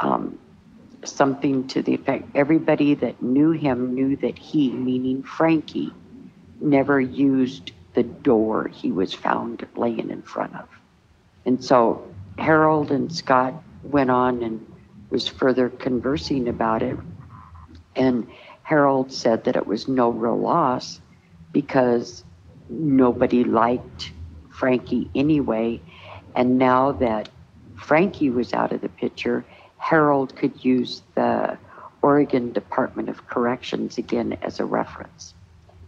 um, 0.00 0.38
something 1.04 1.66
to 1.68 1.82
the 1.82 1.94
effect 1.94 2.28
everybody 2.34 2.94
that 2.94 3.20
knew 3.22 3.50
him 3.50 3.94
knew 3.94 4.16
that 4.16 4.38
he, 4.38 4.70
meaning 4.70 5.22
Francke, 5.22 5.92
never 6.60 7.00
used 7.00 7.72
the 7.94 8.02
door 8.02 8.68
he 8.68 8.92
was 8.92 9.12
found 9.12 9.66
laying 9.76 10.10
in 10.10 10.22
front 10.22 10.54
of. 10.54 10.68
And 11.44 11.62
so 11.62 12.06
Harold 12.38 12.90
and 12.90 13.12
Scott 13.14 13.54
went 13.82 14.10
on 14.10 14.42
and 14.42 14.66
was 15.10 15.28
further 15.28 15.68
conversing 15.68 16.48
about 16.48 16.82
it. 16.82 16.96
And 17.94 18.26
Harold 18.62 19.12
said 19.12 19.44
that 19.44 19.56
it 19.56 19.66
was 19.66 19.88
no 19.88 20.10
real 20.10 20.38
loss 20.38 21.00
because 21.52 22.24
nobody 22.68 23.44
liked 23.44 24.12
Francke 24.50 25.08
anyway. 25.14 25.80
And 26.36 26.58
now 26.58 26.92
that 26.92 27.30
Francke 27.76 28.32
was 28.32 28.52
out 28.52 28.72
of 28.72 28.82
the 28.82 28.90
picture, 28.90 29.44
Harold 29.78 30.36
could 30.36 30.64
use 30.64 31.02
the 31.14 31.58
Oregon 32.02 32.52
Department 32.52 33.08
of 33.08 33.26
Corrections 33.26 33.98
again 33.98 34.36
as 34.42 34.60
a 34.60 34.64
reference 34.64 35.34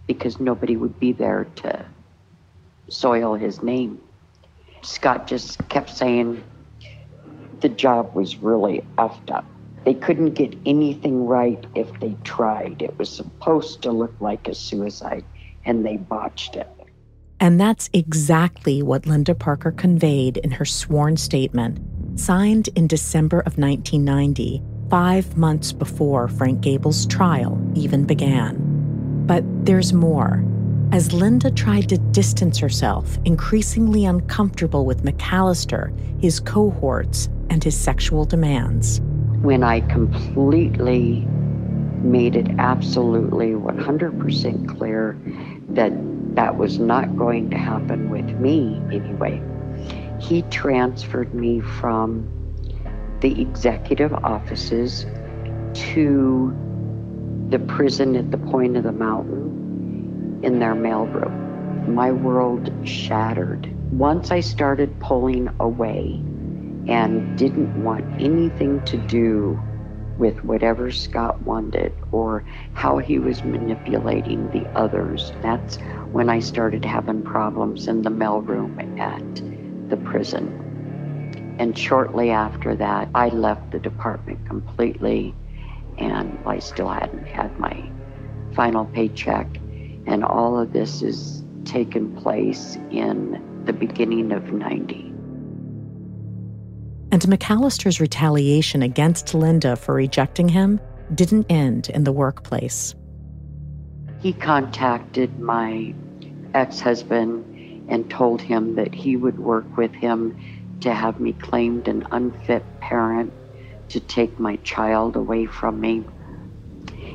because 0.06 0.40
nobody 0.40 0.76
would 0.76 0.98
be 0.98 1.12
there 1.12 1.44
to 1.56 1.84
soil 2.88 3.34
his 3.34 3.62
name. 3.62 4.00
Scott 4.82 5.26
just 5.26 5.68
kept 5.68 5.90
saying 5.90 6.42
the 7.60 7.68
job 7.68 8.14
was 8.14 8.38
really 8.38 8.82
effed 8.96 9.30
up. 9.30 9.44
They 9.84 9.94
couldn't 9.94 10.34
get 10.34 10.56
anything 10.64 11.26
right 11.26 11.64
if 11.74 11.88
they 12.00 12.16
tried. 12.24 12.80
It 12.80 12.98
was 12.98 13.10
supposed 13.14 13.82
to 13.82 13.92
look 13.92 14.14
like 14.20 14.48
a 14.48 14.54
suicide, 14.54 15.24
and 15.64 15.84
they 15.84 15.96
botched 15.98 16.56
it. 16.56 16.68
And 17.40 17.60
that's 17.60 17.88
exactly 17.92 18.82
what 18.82 19.06
Linda 19.06 19.34
Parker 19.34 19.70
conveyed 19.70 20.38
in 20.38 20.50
her 20.50 20.64
sworn 20.64 21.16
statement, 21.16 21.78
signed 22.18 22.68
in 22.74 22.88
December 22.88 23.40
of 23.40 23.58
1990, 23.58 24.62
five 24.90 25.36
months 25.36 25.72
before 25.72 26.26
Frank 26.28 26.60
Gable's 26.60 27.06
trial 27.06 27.60
even 27.74 28.04
began. 28.04 28.56
But 29.26 29.44
there's 29.64 29.92
more. 29.92 30.44
As 30.90 31.12
Linda 31.12 31.50
tried 31.50 31.88
to 31.90 31.98
distance 31.98 32.58
herself, 32.58 33.18
increasingly 33.24 34.06
uncomfortable 34.06 34.86
with 34.86 35.04
McAllister, 35.04 35.92
his 36.20 36.40
cohorts, 36.40 37.28
and 37.50 37.62
his 37.62 37.76
sexual 37.76 38.24
demands. 38.24 39.00
When 39.42 39.62
I 39.62 39.80
completely 39.80 41.26
made 42.02 42.36
it 42.36 42.48
absolutely 42.58 43.50
100% 43.52 44.76
clear 44.76 45.18
that 45.70 45.92
that 46.34 46.56
was 46.56 46.78
not 46.78 47.16
going 47.16 47.50
to 47.50 47.58
happen 47.58 48.10
with 48.10 48.26
me 48.38 48.80
anyway, 48.92 49.42
he 50.20 50.42
transferred 50.42 51.34
me 51.34 51.60
from 51.60 52.28
the 53.20 53.40
executive 53.40 54.12
offices 54.12 55.06
to 55.74 56.56
the 57.50 57.58
prison 57.58 58.16
at 58.16 58.30
the 58.30 58.38
point 58.38 58.76
of 58.76 58.82
the 58.84 58.92
mountain 58.92 60.40
in 60.42 60.58
their 60.58 60.74
mailroom. 60.74 61.88
My 61.88 62.12
world 62.12 62.70
shattered. 62.86 63.74
Once 63.90 64.30
I 64.30 64.40
started 64.40 65.00
pulling 65.00 65.48
away 65.58 66.20
and 66.88 67.36
didn't 67.38 67.82
want 67.82 68.04
anything 68.20 68.84
to 68.86 68.96
do 68.96 69.60
with 70.18 70.44
whatever 70.44 70.90
Scott 70.90 71.42
wanted 71.42 71.92
or 72.12 72.44
how 72.74 72.98
he 72.98 73.18
was 73.18 73.44
manipulating 73.44 74.50
the 74.50 74.66
others. 74.76 75.32
That's 75.42 75.76
when 76.12 76.28
I 76.28 76.40
started 76.40 76.84
having 76.84 77.22
problems 77.22 77.88
in 77.88 78.02
the 78.02 78.10
mailroom 78.10 78.98
at 78.98 79.88
the 79.88 79.96
prison. 79.96 81.56
And 81.58 81.76
shortly 81.76 82.30
after 82.30 82.74
that, 82.76 83.08
I 83.14 83.28
left 83.28 83.70
the 83.70 83.78
department 83.78 84.46
completely, 84.46 85.34
and 85.98 86.38
I 86.46 86.58
still 86.58 86.88
hadn't 86.88 87.26
had 87.26 87.58
my 87.58 87.90
final 88.54 88.84
paycheck. 88.86 89.46
And 90.06 90.24
all 90.24 90.58
of 90.58 90.72
this 90.72 91.00
has 91.00 91.42
taken 91.64 92.14
place 92.16 92.76
in 92.90 93.62
the 93.64 93.72
beginning 93.72 94.32
of 94.32 94.52
90 94.52 95.07
and 97.10 97.22
McAllister's 97.22 98.00
retaliation 98.00 98.82
against 98.82 99.34
Linda 99.34 99.76
for 99.76 99.94
rejecting 99.94 100.48
him 100.48 100.80
didn't 101.14 101.46
end 101.50 101.88
in 101.90 102.04
the 102.04 102.12
workplace. 102.12 102.94
He 104.20 104.32
contacted 104.32 105.38
my 105.38 105.94
ex 106.54 106.80
husband 106.80 107.86
and 107.88 108.10
told 108.10 108.42
him 108.42 108.74
that 108.74 108.94
he 108.94 109.16
would 109.16 109.38
work 109.38 109.76
with 109.76 109.92
him 109.94 110.38
to 110.80 110.92
have 110.92 111.18
me 111.18 111.32
claimed 111.32 111.88
an 111.88 112.06
unfit 112.10 112.62
parent 112.80 113.32
to 113.88 114.00
take 114.00 114.38
my 114.38 114.56
child 114.56 115.16
away 115.16 115.46
from 115.46 115.80
me. 115.80 116.04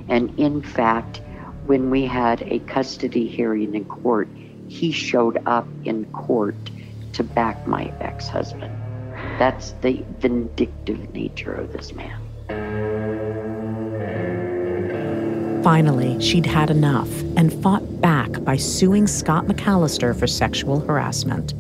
And 0.09 0.37
in 0.39 0.61
fact, 0.61 1.21
when 1.65 1.89
we 1.89 2.05
had 2.05 2.41
a 2.43 2.59
custody 2.59 3.27
hearing 3.27 3.75
in 3.75 3.85
court, 3.85 4.27
he 4.67 4.91
showed 4.91 5.41
up 5.45 5.67
in 5.85 6.05
court 6.05 6.55
to 7.13 7.23
back 7.23 7.67
my 7.67 7.93
ex 7.99 8.27
husband. 8.27 8.82
That's 9.39 9.71
the 9.81 10.03
vindictive 10.19 11.13
nature 11.13 11.53
of 11.53 11.73
this 11.73 11.93
man. 11.93 12.19
Finally, 15.63 16.19
she'd 16.19 16.45
had 16.45 16.69
enough 16.69 17.09
and 17.37 17.53
fought 17.63 18.01
back 18.01 18.43
by 18.43 18.57
suing 18.57 19.07
Scott 19.07 19.45
McAllister 19.45 20.17
for 20.17 20.27
sexual 20.27 20.81
harassment. 20.81 21.53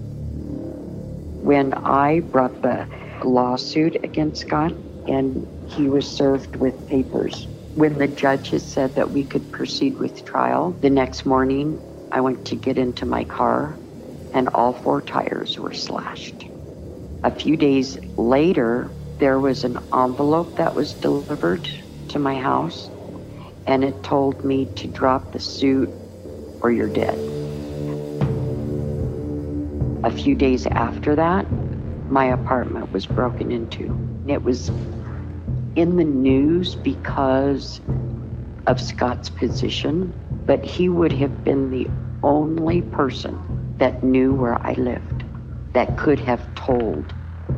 When 1.41 1.73
I 1.73 2.19
brought 2.19 2.61
the 2.61 2.85
lawsuit 3.23 3.95
against 4.03 4.41
Scott, 4.41 4.73
and 5.07 5.47
he 5.69 5.87
was 5.87 6.05
served 6.05 6.57
with 6.57 6.87
papers, 6.89 7.47
when 7.75 7.97
the 7.97 8.07
judges 8.07 8.61
said 8.61 8.93
that 8.95 9.11
we 9.11 9.23
could 9.23 9.51
proceed 9.51 9.97
with 9.97 10.25
trial, 10.25 10.71
the 10.81 10.89
next 10.89 11.25
morning 11.25 11.79
I 12.11 12.21
went 12.21 12.45
to 12.47 12.55
get 12.55 12.77
into 12.77 13.05
my 13.05 13.23
car, 13.23 13.75
and 14.33 14.49
all 14.49 14.73
four 14.73 15.01
tires 15.01 15.57
were 15.57 15.73
slashed. 15.73 16.45
A 17.25 17.31
few 17.31 17.55
days 17.55 17.97
later, 18.17 18.91
there 19.19 19.39
was 19.39 19.63
an 19.63 19.79
envelope 19.93 20.57
that 20.57 20.75
was 20.75 20.93
delivered 20.95 21.69
to 22.09 22.19
my 22.19 22.35
house, 22.35 22.89
and 23.65 23.81
it 23.85 24.03
told 24.03 24.43
me 24.43 24.65
to 24.75 24.89
drop 24.89 25.31
the 25.31 25.39
suit 25.39 25.89
or 26.59 26.69
you're 26.71 26.89
dead. 26.89 27.17
A 30.03 30.11
few 30.11 30.35
days 30.35 30.67
after 30.67 31.15
that, 31.15 31.45
my 32.09 32.25
apartment 32.25 32.91
was 32.91 33.05
broken 33.05 33.51
into. 33.51 33.95
It 34.27 34.43
was 34.43 34.69
in 35.77 35.95
the 35.95 36.03
news 36.03 36.75
because 36.75 37.79
of 38.67 38.81
Scott's 38.81 39.29
position, 39.29 40.13
but 40.45 40.65
he 40.65 40.89
would 40.89 41.13
have 41.13 41.45
been 41.45 41.71
the 41.71 41.87
only 42.21 42.81
person 42.81 43.77
that 43.77 44.03
knew 44.03 44.33
where 44.33 44.61
I 44.67 44.73
lived 44.73 45.12
that 45.73 45.97
could 45.97 46.19
have 46.19 46.53
told 46.55 47.13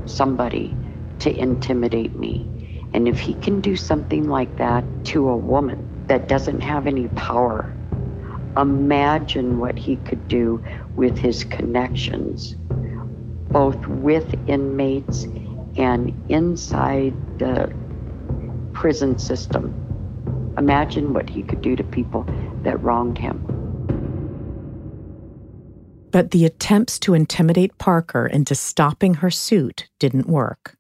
somebody 0.05 0.75
to 1.19 1.35
intimidate 1.35 2.17
me. 2.17 2.89
And 2.93 3.07
if 3.07 3.19
he 3.19 3.33
can 3.33 3.61
do 3.61 3.75
something 3.75 4.27
like 4.29 4.57
that 4.57 4.83
to 5.05 5.29
a 5.29 5.37
woman 5.37 6.05
that 6.07 6.27
doesn't 6.27 6.61
have 6.61 6.87
any 6.87 7.07
power, 7.09 7.75
imagine 8.57 9.59
what 9.59 9.77
he 9.77 9.97
could 9.97 10.27
do 10.27 10.63
with 10.95 11.17
his 11.17 11.43
connections, 11.43 12.55
both 13.49 13.85
with 13.87 14.33
inmates 14.47 15.23
and 15.77 16.13
inside 16.29 17.13
the 17.39 17.73
prison 18.73 19.19
system. 19.19 19.73
Imagine 20.57 21.13
what 21.13 21.29
he 21.29 21.43
could 21.43 21.61
do 21.61 21.75
to 21.75 21.83
people 21.83 22.25
that 22.63 22.81
wronged 22.81 23.17
him. 23.17 23.54
But 26.15 26.31
the 26.31 26.45
attempts 26.45 26.97
to 26.99 27.13
intimidate 27.13 27.77
Parker 27.77 28.25
into 28.25 28.55
stopping 28.55 29.15
her 29.15 29.29
suit 29.29 29.89
didn't 29.99 30.29
work. 30.29 30.77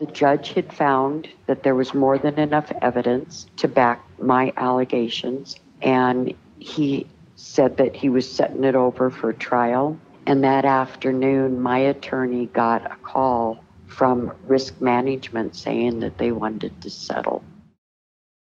The 0.00 0.04
judge 0.04 0.52
had 0.52 0.70
found 0.70 1.28
that 1.46 1.62
there 1.62 1.74
was 1.74 1.94
more 1.94 2.18
than 2.18 2.38
enough 2.38 2.70
evidence 2.82 3.46
to 3.56 3.68
back 3.68 4.04
my 4.18 4.52
allegations, 4.58 5.56
and 5.80 6.34
he 6.58 7.06
said 7.36 7.78
that 7.78 7.96
he 7.96 8.10
was 8.10 8.30
setting 8.30 8.64
it 8.64 8.74
over 8.74 9.08
for 9.08 9.32
trial. 9.32 9.98
And 10.26 10.44
that 10.44 10.66
afternoon, 10.66 11.62
my 11.62 11.78
attorney 11.78 12.44
got 12.48 12.84
a 12.84 12.96
call 12.96 13.64
from 13.86 14.30
risk 14.46 14.78
management 14.78 15.56
saying 15.56 16.00
that 16.00 16.18
they 16.18 16.32
wanted 16.32 16.82
to 16.82 16.90
settle. 16.90 17.42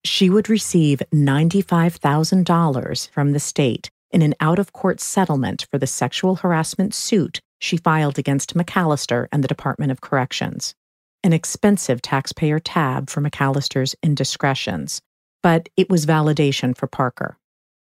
She 0.04 0.28
would 0.28 0.50
receive 0.50 1.02
$95,000 1.14 3.08
from 3.08 3.32
the 3.32 3.40
state 3.40 3.90
in 4.14 4.22
an 4.22 4.34
out 4.40 4.60
of 4.60 4.72
court 4.72 5.00
settlement 5.00 5.66
for 5.70 5.76
the 5.76 5.88
sexual 5.88 6.36
harassment 6.36 6.94
suit 6.94 7.40
she 7.58 7.76
filed 7.76 8.18
against 8.18 8.54
McAllister 8.54 9.26
and 9.32 9.42
the 9.42 9.48
Department 9.48 9.90
of 9.90 10.00
Corrections. 10.00 10.74
An 11.24 11.32
expensive 11.32 12.00
taxpayer 12.00 12.60
tab 12.60 13.10
for 13.10 13.20
McAllister's 13.20 13.96
indiscretions, 14.02 15.00
but 15.42 15.68
it 15.76 15.90
was 15.90 16.06
validation 16.06 16.76
for 16.76 16.86
Parker. 16.86 17.36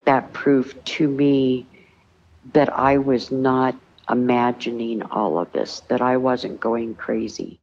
That 0.06 0.32
proved 0.32 0.84
to 0.86 1.08
me 1.08 1.66
that 2.54 2.72
I 2.72 2.98
was 2.98 3.30
not 3.30 3.76
imagining 4.10 5.02
all 5.04 5.38
of 5.38 5.52
this, 5.52 5.82
that 5.90 6.02
I 6.02 6.18
wasn't 6.18 6.60
going 6.62 6.96
crazy. 6.96 7.60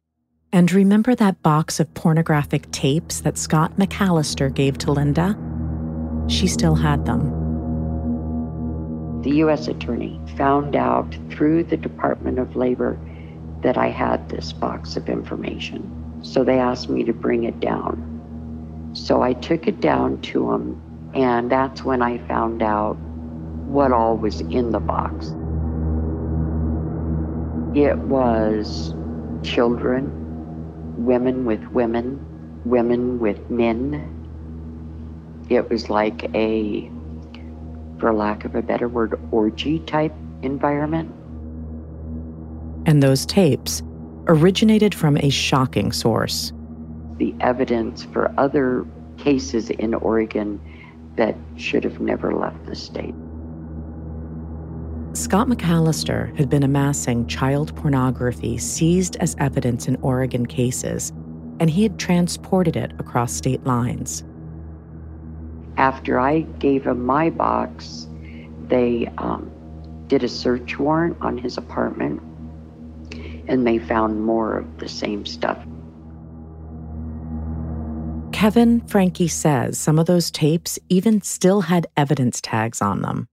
And 0.51 0.71
remember 0.71 1.15
that 1.15 1.41
box 1.41 1.79
of 1.79 1.93
pornographic 1.93 2.69
tapes 2.71 3.21
that 3.21 3.37
Scott 3.37 3.77
McAllister 3.77 4.53
gave 4.53 4.77
to 4.79 4.91
Linda? 4.91 5.37
She 6.27 6.47
still 6.47 6.75
had 6.75 7.05
them. 7.05 7.48
The 9.23 9.31
U.S. 9.37 9.67
Attorney 9.67 10.19
found 10.37 10.75
out 10.75 11.13
through 11.29 11.65
the 11.65 11.77
Department 11.77 12.39
of 12.39 12.55
Labor 12.55 12.97
that 13.61 13.77
I 13.77 13.87
had 13.87 14.29
this 14.29 14.53
box 14.53 14.95
of 14.95 15.09
information. 15.09 16.21
So 16.23 16.43
they 16.43 16.59
asked 16.59 16.89
me 16.89 17.03
to 17.03 17.13
bring 17.13 17.43
it 17.43 17.59
down. 17.59 18.91
So 18.93 19.21
I 19.21 19.33
took 19.33 19.67
it 19.67 19.81
down 19.81 20.21
to 20.21 20.49
them, 20.49 21.11
and 21.13 21.51
that's 21.51 21.83
when 21.83 22.01
I 22.01 22.17
found 22.27 22.61
out 22.61 22.93
what 23.67 23.91
all 23.91 24.17
was 24.17 24.41
in 24.41 24.71
the 24.71 24.79
box. 24.79 25.27
It 27.77 27.97
was 27.99 28.93
children, 29.43 31.05
women 31.05 31.45
with 31.45 31.63
women, 31.67 32.25
women 32.65 33.19
with 33.19 33.49
men. 33.49 34.15
It 35.49 35.69
was 35.69 35.89
like 35.89 36.23
a, 36.35 36.89
for 37.99 38.13
lack 38.13 38.45
of 38.45 38.55
a 38.55 38.61
better 38.61 38.87
word, 38.87 39.19
orgy 39.31 39.79
type 39.79 40.13
environment. 40.41 41.13
And 42.85 43.03
those 43.03 43.25
tapes 43.25 43.83
originated 44.27 44.95
from 44.95 45.17
a 45.17 45.29
shocking 45.29 45.91
source. 45.91 46.53
The 47.17 47.35
evidence 47.41 48.05
for 48.05 48.33
other 48.37 48.85
cases 49.17 49.69
in 49.69 49.93
Oregon 49.93 50.61
that 51.17 51.35
should 51.57 51.83
have 51.83 51.99
never 51.99 52.33
left 52.33 52.65
the 52.65 52.75
state. 52.75 53.13
Scott 55.13 55.47
McAllister 55.47 56.37
had 56.37 56.49
been 56.49 56.63
amassing 56.63 57.27
child 57.27 57.75
pornography 57.75 58.57
seized 58.57 59.17
as 59.17 59.35
evidence 59.39 59.87
in 59.87 59.97
Oregon 59.97 60.45
cases, 60.45 61.11
and 61.59 61.69
he 61.69 61.83
had 61.83 61.99
transported 61.99 62.77
it 62.77 62.93
across 62.99 63.33
state 63.33 63.65
lines. 63.65 64.23
After 65.79 66.19
I 66.19 66.41
gave 66.41 66.85
him 66.85 67.05
my 67.05 67.29
box, 67.29 68.05
they 68.67 69.09
um, 69.17 69.49
did 70.07 70.25
a 70.25 70.27
search 70.27 70.77
warrant 70.77 71.15
on 71.21 71.37
his 71.37 71.57
apartment 71.57 72.21
and 73.47 73.65
they 73.65 73.79
found 73.79 74.21
more 74.21 74.57
of 74.57 74.79
the 74.79 74.89
same 74.89 75.25
stuff. 75.25 75.57
Kevin 78.33 78.81
Francke 78.81 79.31
says 79.31 79.79
some 79.79 79.97
of 79.97 80.05
those 80.05 80.29
tapes 80.29 80.79
even 80.89 81.21
still 81.21 81.61
had 81.61 81.87
evidence 81.95 82.41
tags 82.41 82.81
on 82.81 83.01
them 83.01 83.29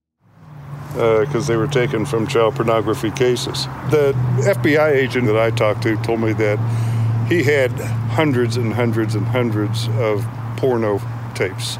because 0.93 1.49
uh, 1.49 1.53
they 1.53 1.57
were 1.57 1.67
taken 1.67 2.05
from 2.05 2.25
child 2.27 2.55
pornography 2.55 3.11
cases. 3.11 3.65
The 3.91 4.13
FBI 4.39 4.95
agent 4.95 5.27
that 5.27 5.37
I 5.37 5.51
talked 5.51 5.83
to 5.83 5.97
told 5.97 6.21
me 6.21 6.31
that 6.33 6.57
he 7.27 7.43
had 7.43 7.71
hundreds 8.11 8.55
and 8.55 8.73
hundreds 8.73 9.15
and 9.15 9.25
hundreds 9.25 9.89
of 9.99 10.25
porno 10.55 11.01
tapes 11.35 11.77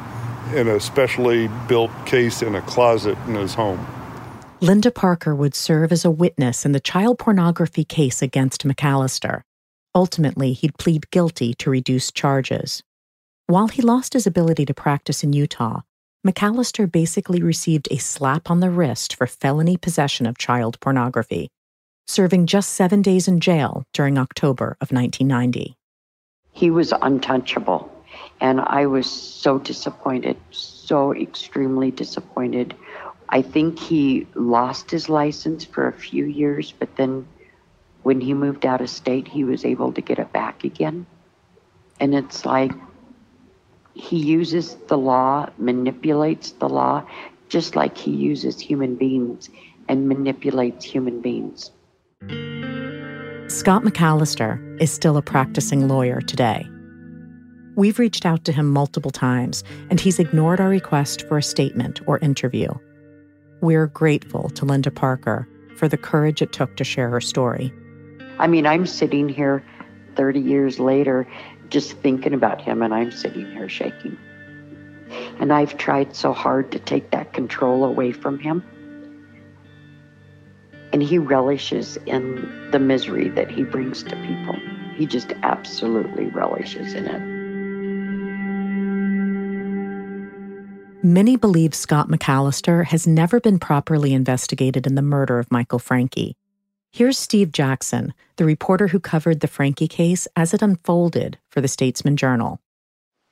in 0.54 0.68
a 0.68 0.80
specially 0.80 1.50
built 1.68 1.92
case 2.06 2.42
in 2.42 2.56
a 2.56 2.62
closet 2.62 3.18
in 3.28 3.36
his 3.36 3.54
home. 3.54 3.86
Linda 4.60 4.90
Parker 4.90 5.36
would 5.36 5.54
serve 5.54 5.92
as 5.92 6.04
a 6.04 6.12
witness 6.12 6.66
in 6.66 6.72
the 6.72 6.80
child 6.80 7.20
pornography 7.20 7.84
case 7.84 8.22
against 8.22 8.66
McAllister. 8.66 9.42
Ultimately, 9.94 10.54
he'd 10.54 10.78
plead 10.78 11.10
guilty 11.12 11.54
to 11.56 11.70
reduced 11.70 12.16
charges. 12.16 12.82
While 13.46 13.68
he 13.68 13.82
lost 13.82 14.14
his 14.14 14.26
ability 14.26 14.66
to 14.66 14.74
practice 14.74 15.24
in 15.24 15.32
Utah, 15.34 15.82
McAllister 16.26 16.92
basically 16.92 17.42
received 17.42 17.88
a 17.92 17.98
slap 17.98 18.50
on 18.50 18.60
the 18.60 18.70
wrist 18.70 19.16
for 19.16 19.28
felony 19.28 19.78
possession 19.78 20.26
of 20.26 20.38
child 20.38 20.80
pornography, 20.80 21.50
serving 22.08 22.48
just 22.48 22.72
seven 22.72 23.02
days 23.02 23.28
in 23.28 23.40
jail 23.40 23.84
during 23.94 24.18
October 24.18 24.76
of 24.82 24.92
1990. 24.92 25.76
He 26.52 26.72
was 26.72 26.92
untouchable, 27.02 27.87
and 28.40 28.62
I 28.62 28.86
was 28.86 29.10
so 29.10 29.58
disappointed, 29.60 30.38
so 30.52 31.14
extremely 31.14 31.92
disappointed. 31.92 32.76
I 33.30 33.42
think 33.42 33.80
he 33.80 34.28
lost 34.36 34.92
his 34.92 35.10
license 35.10 35.66
for 35.66 35.88
a 35.88 35.94
few 35.94 36.26
years, 36.26 36.72
but 36.72 36.96
then 36.96 37.28
when 38.04 38.22
he 38.22 38.34
moved 38.34 38.66
out 38.66 38.82
of 38.82 38.90
state, 38.90 39.28
he 39.28 39.44
was 39.44 39.66
able 39.66 39.92
to 39.94 40.02
get 40.02 40.20
it 40.20 40.32
back 40.32 40.64
again. 40.64 41.06
And 42.00 42.16
it's 42.16 42.46
like, 42.46 42.72
he 43.94 44.18
uses 44.18 44.76
the 44.88 44.98
law, 44.98 45.50
manipulates 45.58 46.52
the 46.52 46.70
law, 46.70 47.04
just 47.50 47.76
like 47.76 47.98
he 47.98 48.12
uses 48.12 48.60
human 48.60 48.96
beings 48.96 49.50
and 49.90 50.08
manipulates 50.08 50.86
human 50.86 51.22
beings. 51.22 51.72
Scott 53.50 53.84
McAllister 53.84 54.82
is 54.82 54.92
still 54.92 55.18
a 55.18 55.22
practicing 55.22 55.88
lawyer 55.88 56.22
today. 56.22 56.68
We've 57.78 58.00
reached 58.00 58.26
out 58.26 58.44
to 58.46 58.52
him 58.52 58.72
multiple 58.72 59.12
times, 59.12 59.64
and 59.92 60.00
he's 60.00 60.18
ignored 60.18 60.60
our 60.60 60.68
request 60.68 61.28
for 61.28 61.38
a 61.38 61.44
statement 61.44 62.02
or 62.08 62.18
interview. 62.18 62.70
We're 63.62 63.86
grateful 63.86 64.50
to 64.50 64.66
Linda 64.66 64.90
Parker 64.90 65.48
for 65.76 65.88
the 65.88 65.96
courage 65.96 66.42
it 66.42 66.52
took 66.52 66.76
to 66.78 66.84
share 66.84 67.12
her 67.12 67.22
story. 67.22 67.72
I 68.40 68.48
mean, 68.48 68.66
I'm 68.66 68.88
sitting 68.88 69.30
here 69.30 69.64
30 70.16 70.40
years 70.40 70.80
later 70.80 71.28
just 71.70 71.94
thinking 72.00 72.34
about 72.34 72.60
him, 72.60 72.82
and 72.82 72.96
I'm 72.96 73.12
sitting 73.12 73.46
here 73.52 73.70
shaking. 73.70 74.18
And 75.40 75.54
I've 75.54 75.78
tried 75.78 76.16
so 76.16 76.34
hard 76.34 76.72
to 76.72 76.80
take 76.80 77.12
that 77.12 77.34
control 77.34 77.84
away 77.84 78.12
from 78.12 78.40
him. 78.40 78.64
And 80.94 81.04
he 81.04 81.20
relishes 81.20 82.00
in 82.08 82.72
the 82.72 82.80
misery 82.80 83.30
that 83.30 83.52
he 83.52 83.64
brings 83.64 84.02
to 84.02 84.16
people. 84.16 84.56
He 84.96 85.06
just 85.06 85.32
absolutely 85.44 86.26
relishes 86.26 86.96
in 86.96 87.06
it. 87.06 87.37
Many 91.04 91.38
believe 91.38 91.76
Scott 91.76 92.10
McAllister 92.10 92.84
has 92.86 93.06
never 93.06 93.40
been 93.40 93.60
properly 93.60 94.14
investigated 94.14 94.88
in 94.88 94.96
the 94.96 95.04
murder 95.04 95.38
of 95.38 95.52
Michael 95.52 95.78
Francke. 95.78 96.34
Here's 96.92 97.20
Steve 97.20 97.52
Jackson, 97.52 98.16
the 98.38 98.46
reporter 98.46 98.88
who 98.88 99.00
covered 99.00 99.40
the 99.42 99.48
Francke 99.48 99.88
case 99.90 100.28
as 100.36 100.56
it 100.56 100.64
unfolded 100.64 101.38
for 101.52 101.62
the 101.62 101.68
Statesman 101.68 102.18
Journal. 102.18 102.60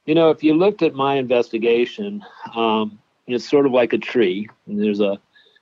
You 0.05 0.13
know, 0.13 0.29
if 0.29 0.43
you 0.43 0.53
looked 0.53 0.83
at 0.83 0.93
my 0.93 1.15
investigation, 1.15 2.23
um, 2.55 2.99
it's 3.25 3.49
sort 3.49 3.65
of 3.65 3.71
like 3.71 3.93
a 3.93 3.97
tree. 3.97 4.47
There's 4.67 4.99
a, 4.99 5.19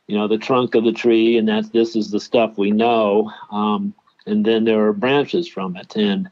you 0.07 0.17
know, 0.17 0.27
the 0.27 0.37
trunk 0.37 0.75
of 0.75 0.83
the 0.83 0.91
tree, 0.91 1.37
and 1.37 1.47
that's 1.47 1.69
this 1.69 1.95
is 1.95 2.11
the 2.11 2.19
stuff 2.19 2.57
we 2.57 2.71
know. 2.71 3.31
Um, 3.49 3.93
and 4.25 4.45
then 4.45 4.65
there 4.65 4.85
are 4.87 4.93
branches 4.93 5.47
from 5.47 5.77
it. 5.77 5.95
And 5.95 6.29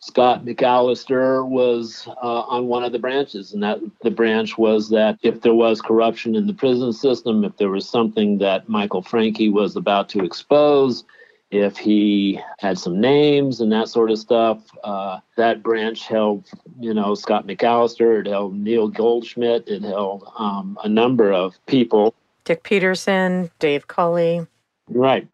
Scott 0.00 0.46
McAllister 0.46 1.46
was 1.46 2.08
uh, 2.22 2.40
on 2.40 2.66
one 2.66 2.84
of 2.84 2.92
the 2.92 2.98
branches, 2.98 3.52
and 3.52 3.62
that 3.62 3.80
the 4.02 4.10
branch 4.10 4.56
was 4.56 4.88
that 4.88 5.18
if 5.22 5.42
there 5.42 5.54
was 5.54 5.82
corruption 5.82 6.34
in 6.34 6.46
the 6.46 6.54
prison 6.54 6.92
system, 6.92 7.44
if 7.44 7.56
there 7.58 7.68
was 7.68 7.88
something 7.88 8.38
that 8.38 8.68
Michael 8.68 9.02
Francke 9.02 9.52
was 9.52 9.76
about 9.76 10.08
to 10.10 10.24
expose, 10.24 11.04
if 11.50 11.76
he 11.76 12.40
had 12.58 12.78
some 12.78 13.00
names 13.00 13.60
and 13.60 13.72
that 13.72 13.88
sort 13.88 14.10
of 14.10 14.18
stuff, 14.18 14.62
uh, 14.84 15.18
that 15.36 15.62
branch 15.62 16.06
held, 16.06 16.48
you 16.78 16.94
know, 16.94 17.14
Scott 17.14 17.46
McAllister, 17.46 18.20
it 18.20 18.26
held 18.26 18.56
Neil 18.56 18.88
Goldschmidt, 18.88 19.68
it 19.68 19.82
held 19.82 20.26
um, 20.38 20.78
a 20.82 20.88
number 20.88 21.30
of 21.30 21.54
people. 21.66 22.14
Dick 22.44 22.62
Peterson, 22.62 23.50
Dave 23.58 23.86
Culley. 23.86 24.46
Right. 24.88 25.28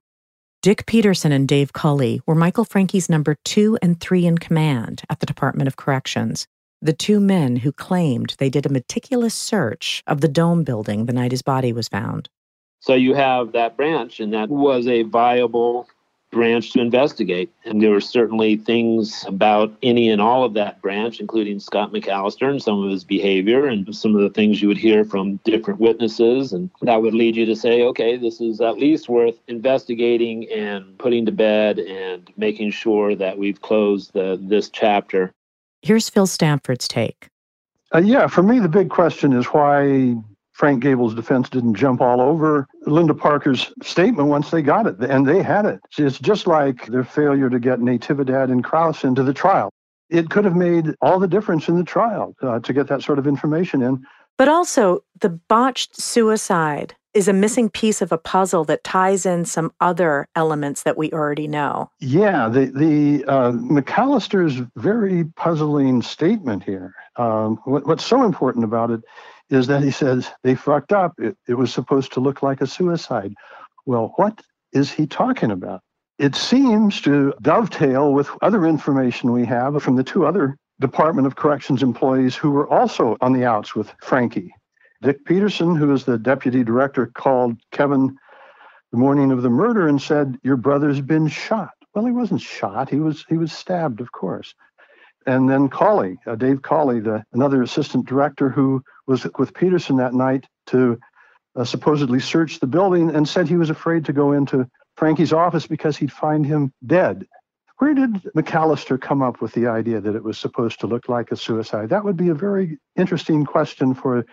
Dick 0.66 0.84
Peterson 0.84 1.30
and 1.30 1.46
Dave 1.46 1.72
Culley 1.72 2.20
were 2.26 2.34
Michael 2.34 2.64
Francke's 2.64 3.08
number 3.08 3.36
two 3.44 3.78
and 3.80 4.00
three 4.00 4.26
in 4.26 4.36
command 4.36 5.02
at 5.08 5.20
the 5.20 5.26
Department 5.26 5.68
of 5.68 5.76
Corrections, 5.76 6.48
the 6.82 6.92
two 6.92 7.20
men 7.20 7.54
who 7.54 7.70
claimed 7.70 8.34
they 8.40 8.50
did 8.50 8.66
a 8.66 8.68
meticulous 8.68 9.32
search 9.32 10.02
of 10.08 10.22
the 10.22 10.26
dome 10.26 10.64
building 10.64 11.06
the 11.06 11.12
night 11.12 11.30
his 11.30 11.40
body 11.40 11.72
was 11.72 11.86
found. 11.86 12.28
So 12.80 12.94
you 12.94 13.14
have 13.14 13.52
that 13.52 13.76
branch, 13.76 14.18
and 14.18 14.32
that 14.32 14.48
was 14.48 14.88
a 14.88 15.02
viable 15.04 15.86
branch 16.30 16.72
to 16.72 16.80
investigate. 16.80 17.52
And 17.64 17.80
there 17.80 17.90
were 17.90 18.00
certainly 18.00 18.56
things 18.56 19.24
about 19.26 19.74
any 19.82 20.10
and 20.10 20.20
all 20.20 20.44
of 20.44 20.54
that 20.54 20.82
branch, 20.82 21.20
including 21.20 21.60
Scott 21.60 21.92
McAllister 21.92 22.50
and 22.50 22.62
some 22.62 22.82
of 22.82 22.90
his 22.90 23.04
behavior 23.04 23.66
and 23.66 23.94
some 23.94 24.14
of 24.14 24.20
the 24.20 24.30
things 24.30 24.60
you 24.60 24.68
would 24.68 24.76
hear 24.76 25.04
from 25.04 25.36
different 25.44 25.80
witnesses. 25.80 26.52
And 26.52 26.70
that 26.82 27.00
would 27.02 27.14
lead 27.14 27.36
you 27.36 27.46
to 27.46 27.56
say, 27.56 27.82
okay, 27.82 28.16
this 28.16 28.40
is 28.40 28.60
at 28.60 28.78
least 28.78 29.08
worth 29.08 29.36
investigating 29.48 30.50
and 30.50 30.98
putting 30.98 31.26
to 31.26 31.32
bed 31.32 31.78
and 31.78 32.30
making 32.36 32.70
sure 32.70 33.14
that 33.14 33.38
we've 33.38 33.60
closed 33.62 34.12
the, 34.12 34.38
this 34.40 34.68
chapter. 34.68 35.32
Here's 35.82 36.08
Phil 36.08 36.26
Stanford's 36.26 36.88
take. 36.88 37.28
Uh, 37.94 37.98
yeah, 37.98 38.26
for 38.26 38.42
me, 38.42 38.58
the 38.58 38.68
big 38.68 38.90
question 38.90 39.32
is 39.32 39.46
why 39.46 40.16
Frank 40.56 40.82
Gable's 40.82 41.14
defense 41.14 41.50
didn't 41.50 41.74
jump 41.74 42.00
all 42.00 42.18
over 42.18 42.66
Linda 42.86 43.12
Parker's 43.12 43.70
statement 43.82 44.30
once 44.30 44.50
they 44.50 44.62
got 44.62 44.86
it, 44.86 44.96
and 45.00 45.28
they 45.28 45.42
had 45.42 45.66
it. 45.66 45.80
It's 45.98 46.18
just 46.18 46.46
like 46.46 46.86
their 46.86 47.04
failure 47.04 47.50
to 47.50 47.60
get 47.60 47.80
Natividad 47.80 48.50
and 48.50 48.64
Kraus 48.64 49.04
into 49.04 49.22
the 49.22 49.34
trial. 49.34 49.70
It 50.08 50.30
could 50.30 50.46
have 50.46 50.56
made 50.56 50.94
all 51.02 51.18
the 51.18 51.28
difference 51.28 51.68
in 51.68 51.76
the 51.76 51.84
trial 51.84 52.34
uh, 52.40 52.60
to 52.60 52.72
get 52.72 52.88
that 52.88 53.02
sort 53.02 53.18
of 53.18 53.26
information 53.26 53.82
in. 53.82 54.02
But 54.38 54.48
also, 54.48 55.00
the 55.20 55.28
botched 55.28 56.00
suicide 56.00 56.94
is 57.12 57.28
a 57.28 57.32
missing 57.34 57.68
piece 57.68 58.00
of 58.00 58.12
a 58.12 58.18
puzzle 58.18 58.64
that 58.64 58.84
ties 58.84 59.26
in 59.26 59.44
some 59.44 59.72
other 59.80 60.26
elements 60.36 60.84
that 60.84 60.96
we 60.96 61.10
already 61.12 61.48
know. 61.48 61.90
Yeah, 62.00 62.48
the 62.48 62.66
the 62.66 63.24
uh, 63.26 63.52
McAllister's 63.52 64.62
very 64.76 65.24
puzzling 65.36 66.00
statement 66.00 66.62
here. 66.62 66.94
Um, 67.16 67.58
what, 67.64 67.86
what's 67.86 68.04
so 68.04 68.22
important 68.22 68.64
about 68.64 68.90
it 68.90 69.02
is 69.50 69.66
that 69.68 69.82
he 69.82 69.90
says 69.90 70.30
they 70.42 70.54
fucked 70.54 70.92
up. 70.92 71.14
It, 71.18 71.36
it 71.48 71.54
was 71.54 71.72
supposed 71.72 72.12
to 72.14 72.20
look 72.20 72.42
like 72.42 72.60
a 72.60 72.66
suicide. 72.66 73.34
Well, 73.84 74.12
what 74.16 74.42
is 74.72 74.90
he 74.90 75.06
talking 75.06 75.50
about? 75.50 75.80
It 76.18 76.34
seems 76.34 77.00
to 77.02 77.34
dovetail 77.42 78.12
with 78.12 78.30
other 78.42 78.66
information 78.66 79.32
we 79.32 79.44
have 79.44 79.82
from 79.82 79.96
the 79.96 80.04
two 80.04 80.26
other 80.26 80.56
Department 80.80 81.26
of 81.26 81.36
Corrections 81.36 81.82
employees 81.82 82.34
who 82.34 82.50
were 82.50 82.68
also 82.68 83.16
on 83.20 83.32
the 83.32 83.44
outs 83.44 83.74
with 83.74 83.92
Francke. 84.02 84.50
Dick 85.02 85.24
Peterson, 85.24 85.74
who 85.74 85.92
is 85.92 86.04
the 86.04 86.18
deputy 86.18 86.64
director, 86.64 87.06
called 87.06 87.56
Kevin 87.70 88.16
the 88.92 88.98
morning 88.98 89.30
of 89.30 89.42
the 89.42 89.50
murder 89.50 89.88
and 89.88 90.00
said, 90.00 90.38
"Your 90.42 90.56
brother's 90.56 91.00
been 91.00 91.28
shot." 91.28 91.70
Well, 91.94 92.06
he 92.06 92.12
wasn't 92.12 92.40
shot. 92.40 92.88
He 92.90 93.00
was 93.00 93.24
he 93.28 93.36
was 93.36 93.52
stabbed, 93.52 94.00
of 94.00 94.12
course. 94.12 94.54
And 95.26 95.50
then 95.50 95.68
Cawley, 95.68 96.18
uh, 96.26 96.36
Dave 96.36 96.62
Cawley, 96.62 97.00
the 97.00 97.24
another 97.32 97.62
assistant 97.62 98.06
director 98.06 98.48
who 98.48 98.82
was 99.06 99.26
with 99.38 99.54
Peterson 99.54 99.96
that 99.96 100.14
night 100.14 100.46
to 100.66 100.98
uh, 101.56 101.64
supposedly 101.64 102.20
search 102.20 102.60
the 102.60 102.66
building 102.66 103.10
and 103.10 103.28
said 103.28 103.48
he 103.48 103.56
was 103.56 103.70
afraid 103.70 104.04
to 104.04 104.12
go 104.12 104.32
into 104.32 104.68
Francke's 104.96 105.32
office 105.32 105.66
because 105.66 105.96
he'd 105.96 106.12
find 106.12 106.46
him 106.46 106.72
dead. 106.86 107.26
Where 107.78 107.92
did 107.92 108.22
McAllister 108.34 108.98
come 108.98 109.20
up 109.20 109.42
with 109.42 109.52
the 109.52 109.66
idea 109.66 110.00
that 110.00 110.14
it 110.14 110.24
was 110.24 110.38
supposed 110.38 110.80
to 110.80 110.86
look 110.86 111.08
like 111.08 111.30
a 111.30 111.36
suicide? 111.36 111.90
That 111.90 112.04
would 112.04 112.16
be 112.16 112.28
a 112.28 112.34
very 112.34 112.78
interesting 112.96 113.44
question 113.44 113.94
for 113.94 114.24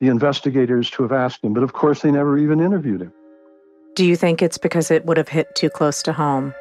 the 0.00 0.08
investigators 0.08 0.90
to 0.90 1.02
have 1.02 1.12
asked 1.12 1.44
him, 1.44 1.52
but 1.52 1.62
of 1.62 1.74
course 1.74 2.02
they 2.02 2.10
never 2.10 2.38
even 2.38 2.60
interviewed 2.60 3.02
him. 3.02 3.12
Do 3.94 4.04
you 4.04 4.16
think 4.16 4.42
it's 4.42 4.58
because 4.58 4.90
it 4.90 5.04
would 5.04 5.16
have 5.16 5.28
hit 5.28 5.54
too 5.54 5.70
close 5.70 6.02
to 6.04 6.12
home? 6.12 6.54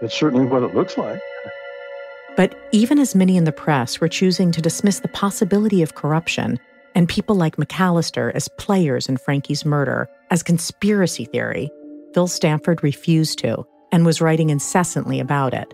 It's 0.00 0.14
certainly 0.14 0.46
what 0.46 0.62
it 0.62 0.74
looks 0.74 0.96
like. 0.96 1.20
But 2.36 2.68
even 2.70 2.98
as 2.98 3.14
many 3.14 3.36
in 3.36 3.44
the 3.44 3.52
press 3.52 4.00
were 4.00 4.08
choosing 4.08 4.52
to 4.52 4.60
dismiss 4.60 5.00
the 5.00 5.08
possibility 5.08 5.82
of 5.82 5.94
corruption 5.94 6.58
and 6.94 7.08
people 7.08 7.34
like 7.34 7.56
McAllister 7.56 8.32
as 8.34 8.48
players 8.58 9.08
in 9.08 9.16
Francke's 9.16 9.64
murder 9.64 10.08
as 10.30 10.42
conspiracy 10.42 11.24
theory, 11.24 11.70
Phil 12.14 12.26
Stanford 12.26 12.82
refused 12.82 13.38
to 13.40 13.66
and 13.92 14.04
was 14.04 14.20
writing 14.20 14.50
incessantly 14.50 15.20
about 15.20 15.54
it. 15.54 15.72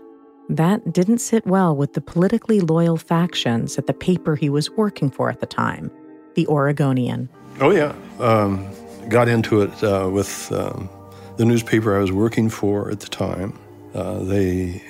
That 0.49 0.93
didn't 0.93 1.19
sit 1.19 1.45
well 1.45 1.75
with 1.75 1.93
the 1.93 2.01
politically 2.01 2.59
loyal 2.59 2.97
factions 2.97 3.77
at 3.77 3.87
the 3.87 3.93
paper 3.93 4.35
he 4.35 4.49
was 4.49 4.69
working 4.71 5.09
for 5.09 5.29
at 5.29 5.39
the 5.39 5.45
time, 5.45 5.89
the 6.35 6.47
Oregonian. 6.47 7.29
Oh, 7.59 7.71
yeah. 7.71 7.95
Um, 8.19 8.69
got 9.09 9.27
into 9.27 9.61
it 9.61 9.83
uh, 9.83 10.09
with 10.11 10.51
um, 10.51 10.89
the 11.37 11.45
newspaper 11.45 11.95
I 11.95 11.99
was 11.99 12.11
working 12.11 12.49
for 12.49 12.91
at 12.91 12.99
the 12.99 13.07
time. 13.07 13.57
Uh, 13.93 14.19
they 14.19 14.81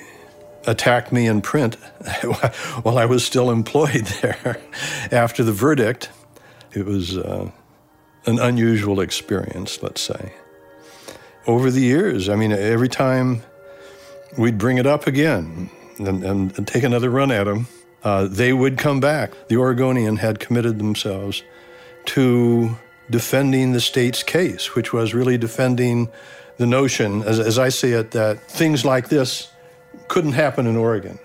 attacked 0.66 1.12
me 1.12 1.26
in 1.26 1.40
print 1.40 1.74
while 2.82 2.98
I 2.98 3.06
was 3.06 3.24
still 3.24 3.50
employed 3.50 4.06
there 4.22 4.60
after 5.10 5.42
the 5.42 5.52
verdict. 5.52 6.10
It 6.72 6.86
was 6.86 7.16
uh, 7.16 7.50
an 8.26 8.38
unusual 8.38 9.00
experience, 9.00 9.82
let's 9.82 10.00
say. 10.00 10.32
Over 11.46 11.70
the 11.70 11.80
years, 11.80 12.28
I 12.28 12.36
mean, 12.36 12.52
every 12.52 12.88
time 12.88 13.42
we'd 14.38 14.58
bring 14.58 14.78
it 14.78 14.86
up 14.86 15.06
again 15.06 15.70
and, 15.98 16.24
and, 16.24 16.58
and 16.58 16.66
take 16.66 16.82
another 16.82 17.10
run 17.10 17.30
at 17.30 17.44
them, 17.44 17.68
uh, 18.02 18.26
they 18.26 18.52
would 18.52 18.78
come 18.78 19.00
back. 19.00 19.32
The 19.48 19.56
Oregonian 19.56 20.16
had 20.16 20.40
committed 20.40 20.78
themselves 20.78 21.42
to 22.06 22.76
defending 23.10 23.72
the 23.72 23.80
state's 23.80 24.22
case, 24.22 24.74
which 24.74 24.92
was 24.92 25.14
really 25.14 25.38
defending 25.38 26.08
the 26.56 26.66
notion, 26.66 27.22
as, 27.22 27.40
as 27.40 27.58
I 27.58 27.68
see 27.68 27.92
it, 27.92 28.12
that 28.12 28.40
things 28.42 28.84
like 28.84 29.08
this 29.08 29.50
couldn't 30.08 30.32
happen 30.32 30.66
in 30.66 30.76
Oregon. 30.76 31.18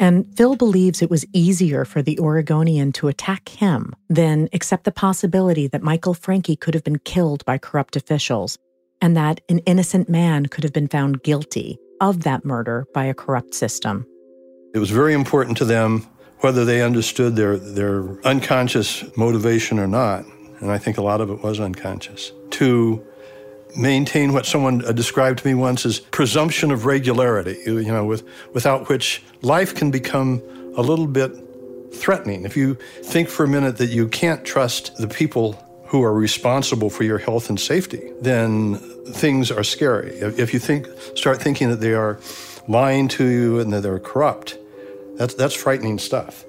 And 0.00 0.26
Phil 0.36 0.56
believes 0.56 1.00
it 1.00 1.10
was 1.10 1.24
easier 1.32 1.84
for 1.84 2.02
the 2.02 2.18
Oregonian 2.18 2.92
to 2.92 3.08
attack 3.08 3.48
him 3.48 3.94
than 4.08 4.48
accept 4.52 4.84
the 4.84 4.92
possibility 4.92 5.66
that 5.68 5.82
Michael 5.82 6.14
Francke 6.14 6.60
could 6.60 6.74
have 6.74 6.84
been 6.84 6.98
killed 6.98 7.44
by 7.44 7.58
corrupt 7.58 7.96
officials 7.96 8.58
and 9.00 9.16
that 9.16 9.40
an 9.48 9.58
innocent 9.60 10.08
man 10.08 10.46
could 10.46 10.64
have 10.64 10.72
been 10.72 10.88
found 10.88 11.22
guilty 11.22 11.78
of 12.00 12.24
that 12.24 12.44
murder 12.44 12.86
by 12.92 13.04
a 13.04 13.14
corrupt 13.14 13.54
system. 13.54 14.06
It 14.74 14.78
was 14.78 14.90
very 14.90 15.14
important 15.14 15.56
to 15.58 15.64
them 15.64 16.06
whether 16.40 16.64
they 16.64 16.82
understood 16.82 17.36
their, 17.36 17.56
their 17.56 18.20
unconscious 18.26 19.04
motivation 19.16 19.78
or 19.78 19.86
not, 19.86 20.24
and 20.60 20.70
I 20.70 20.78
think 20.78 20.98
a 20.98 21.02
lot 21.02 21.20
of 21.20 21.30
it 21.30 21.42
was 21.42 21.60
unconscious, 21.60 22.32
to 22.50 23.02
maintain 23.76 24.32
what 24.32 24.46
someone 24.46 24.84
uh, 24.84 24.92
described 24.92 25.40
to 25.40 25.46
me 25.46 25.54
once 25.54 25.84
as 25.84 26.00
presumption 26.00 26.70
of 26.70 26.86
regularity, 26.86 27.58
you 27.66 27.82
know, 27.84 28.04
with, 28.04 28.22
without 28.52 28.88
which 28.88 29.22
life 29.42 29.74
can 29.74 29.90
become 29.90 30.42
a 30.76 30.82
little 30.82 31.06
bit 31.06 31.32
threatening. 31.92 32.44
If 32.44 32.56
you 32.56 32.76
think 33.02 33.28
for 33.28 33.44
a 33.44 33.48
minute 33.48 33.78
that 33.78 33.90
you 33.90 34.08
can't 34.08 34.44
trust 34.44 34.96
the 34.96 35.08
people 35.08 35.52
who 35.86 36.02
are 36.02 36.12
responsible 36.12 36.90
for 36.90 37.04
your 37.04 37.18
health 37.18 37.48
and 37.48 37.60
safety, 37.60 38.12
then 38.20 38.76
things 39.12 39.50
are 39.50 39.62
scary. 39.62 40.10
If 40.16 40.52
you 40.52 40.58
think, 40.58 40.88
start 41.14 41.40
thinking 41.40 41.70
that 41.70 41.80
they 41.80 41.94
are 41.94 42.18
lying 42.66 43.08
to 43.08 43.24
you 43.24 43.60
and 43.60 43.72
that 43.72 43.82
they're 43.82 44.00
corrupt, 44.00 44.58
that's, 45.16 45.34
that's 45.34 45.54
frightening 45.54 45.98
stuff. 45.98 46.44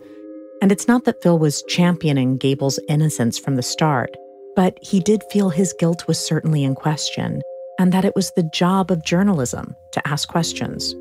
And 0.62 0.72
it's 0.72 0.88
not 0.88 1.04
that 1.04 1.22
Phil 1.22 1.38
was 1.38 1.64
championing 1.68 2.38
Gable's 2.38 2.80
innocence 2.88 3.38
from 3.38 3.56
the 3.56 3.62
start. 3.62 4.16
But 4.56 4.78
he 4.82 5.00
did 5.00 5.24
feel 5.32 5.50
his 5.50 5.74
guilt 5.74 6.08
was 6.08 6.18
certainly 6.18 6.64
in 6.64 6.76
question, 6.76 7.42
and 7.80 7.92
that 7.92 8.06
it 8.06 8.16
was 8.16 8.32
the 8.32 8.44
job 8.44 8.92
of 8.92 9.04
journalism 9.04 9.76
to 9.92 10.08
ask 10.08 10.30
questions. 10.30 10.96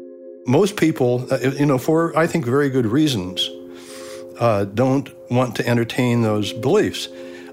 Most 0.47 0.77
people, 0.77 1.27
uh, 1.31 1.39
you 1.39 1.67
know, 1.67 1.79
for 1.79 2.17
I 2.19 2.27
think 2.27 2.45
very 2.45 2.69
good 2.69 2.87
reasons, 2.87 3.49
uh, 4.41 4.65
don't 4.65 5.09
want 5.31 5.57
to 5.57 5.67
entertain 5.67 6.23
those 6.23 6.53
beliefs. 6.53 7.09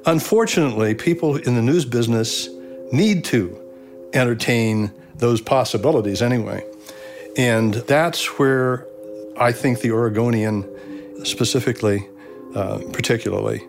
Unfortunately, 0.05 0.95
people 0.95 1.35
in 1.37 1.55
the 1.55 1.61
news 1.61 1.85
business 1.85 2.49
need 2.91 3.23
to 3.25 3.57
entertain 4.13 4.91
those 5.15 5.39
possibilities 5.39 6.21
anyway. 6.21 6.65
And 7.37 7.75
that's 7.75 8.39
where 8.39 8.85
I 9.37 9.51
think 9.51 9.79
the 9.79 9.91
Oregonian, 9.91 10.67
specifically, 11.23 12.07
uh, 12.55 12.79
particularly, 12.91 13.63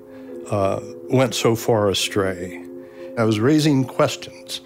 uh, 0.53 0.81
went 1.09 1.35
so 1.35 1.57
far 1.57 1.89
astray. 1.89 2.63
I 3.19 3.25
was 3.25 3.41
raising 3.41 3.85
questions 3.85 4.61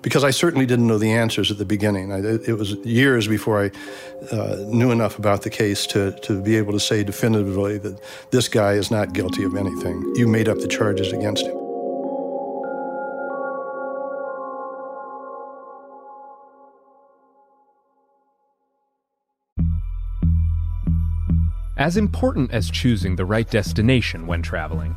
because 0.00 0.24
I 0.24 0.30
certainly 0.30 0.64
didn't 0.64 0.86
know 0.86 0.96
the 0.96 1.12
answers 1.12 1.50
at 1.50 1.58
the 1.58 1.66
beginning. 1.66 2.12
I, 2.12 2.20
it 2.20 2.56
was 2.56 2.72
years 2.76 3.28
before 3.28 3.62
I 3.64 3.70
uh, 4.34 4.56
knew 4.68 4.90
enough 4.90 5.18
about 5.18 5.42
the 5.42 5.50
case 5.50 5.86
to, 5.88 6.18
to 6.20 6.40
be 6.40 6.56
able 6.56 6.72
to 6.72 6.80
say 6.80 7.04
definitively 7.04 7.76
that 7.76 8.00
this 8.30 8.48
guy 8.48 8.72
is 8.72 8.90
not 8.90 9.12
guilty 9.12 9.44
of 9.44 9.54
anything. 9.54 10.00
You 10.16 10.26
made 10.26 10.48
up 10.48 10.60
the 10.60 10.68
charges 10.68 11.12
against 11.12 11.44
him. 11.44 11.56
As 21.76 21.96
important 21.98 22.50
as 22.50 22.70
choosing 22.70 23.16
the 23.16 23.26
right 23.26 23.48
destination 23.48 24.26
when 24.26 24.42
traveling 24.42 24.96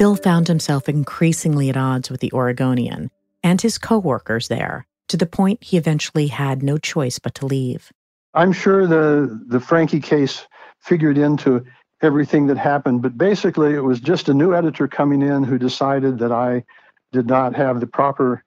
Phil 0.00 0.16
found 0.16 0.48
himself 0.48 0.88
increasingly 0.88 1.68
at 1.68 1.76
odds 1.76 2.08
with 2.08 2.22
the 2.22 2.32
Oregonian 2.32 3.10
and 3.42 3.60
his 3.60 3.76
coworkers 3.76 4.48
there, 4.48 4.86
to 5.08 5.18
the 5.18 5.26
point 5.26 5.62
he 5.62 5.76
eventually 5.76 6.28
had 6.28 6.62
no 6.62 6.78
choice 6.78 7.18
but 7.18 7.34
to 7.34 7.44
leave. 7.44 7.92
I'm 8.32 8.50
sure 8.54 8.86
the 8.86 9.38
the 9.48 9.58
Francke 9.58 10.02
case 10.02 10.46
figured 10.78 11.18
into 11.18 11.66
everything 12.00 12.46
that 12.46 12.56
happened, 12.56 13.02
but 13.02 13.18
basically 13.18 13.74
it 13.74 13.84
was 13.84 14.00
just 14.00 14.30
a 14.30 14.32
new 14.32 14.54
editor 14.54 14.88
coming 14.88 15.20
in 15.20 15.44
who 15.44 15.58
decided 15.58 16.18
that 16.20 16.32
I 16.32 16.64
did 17.12 17.26
not 17.26 17.54
have 17.54 17.80
the 17.80 17.86
proper 17.86 18.42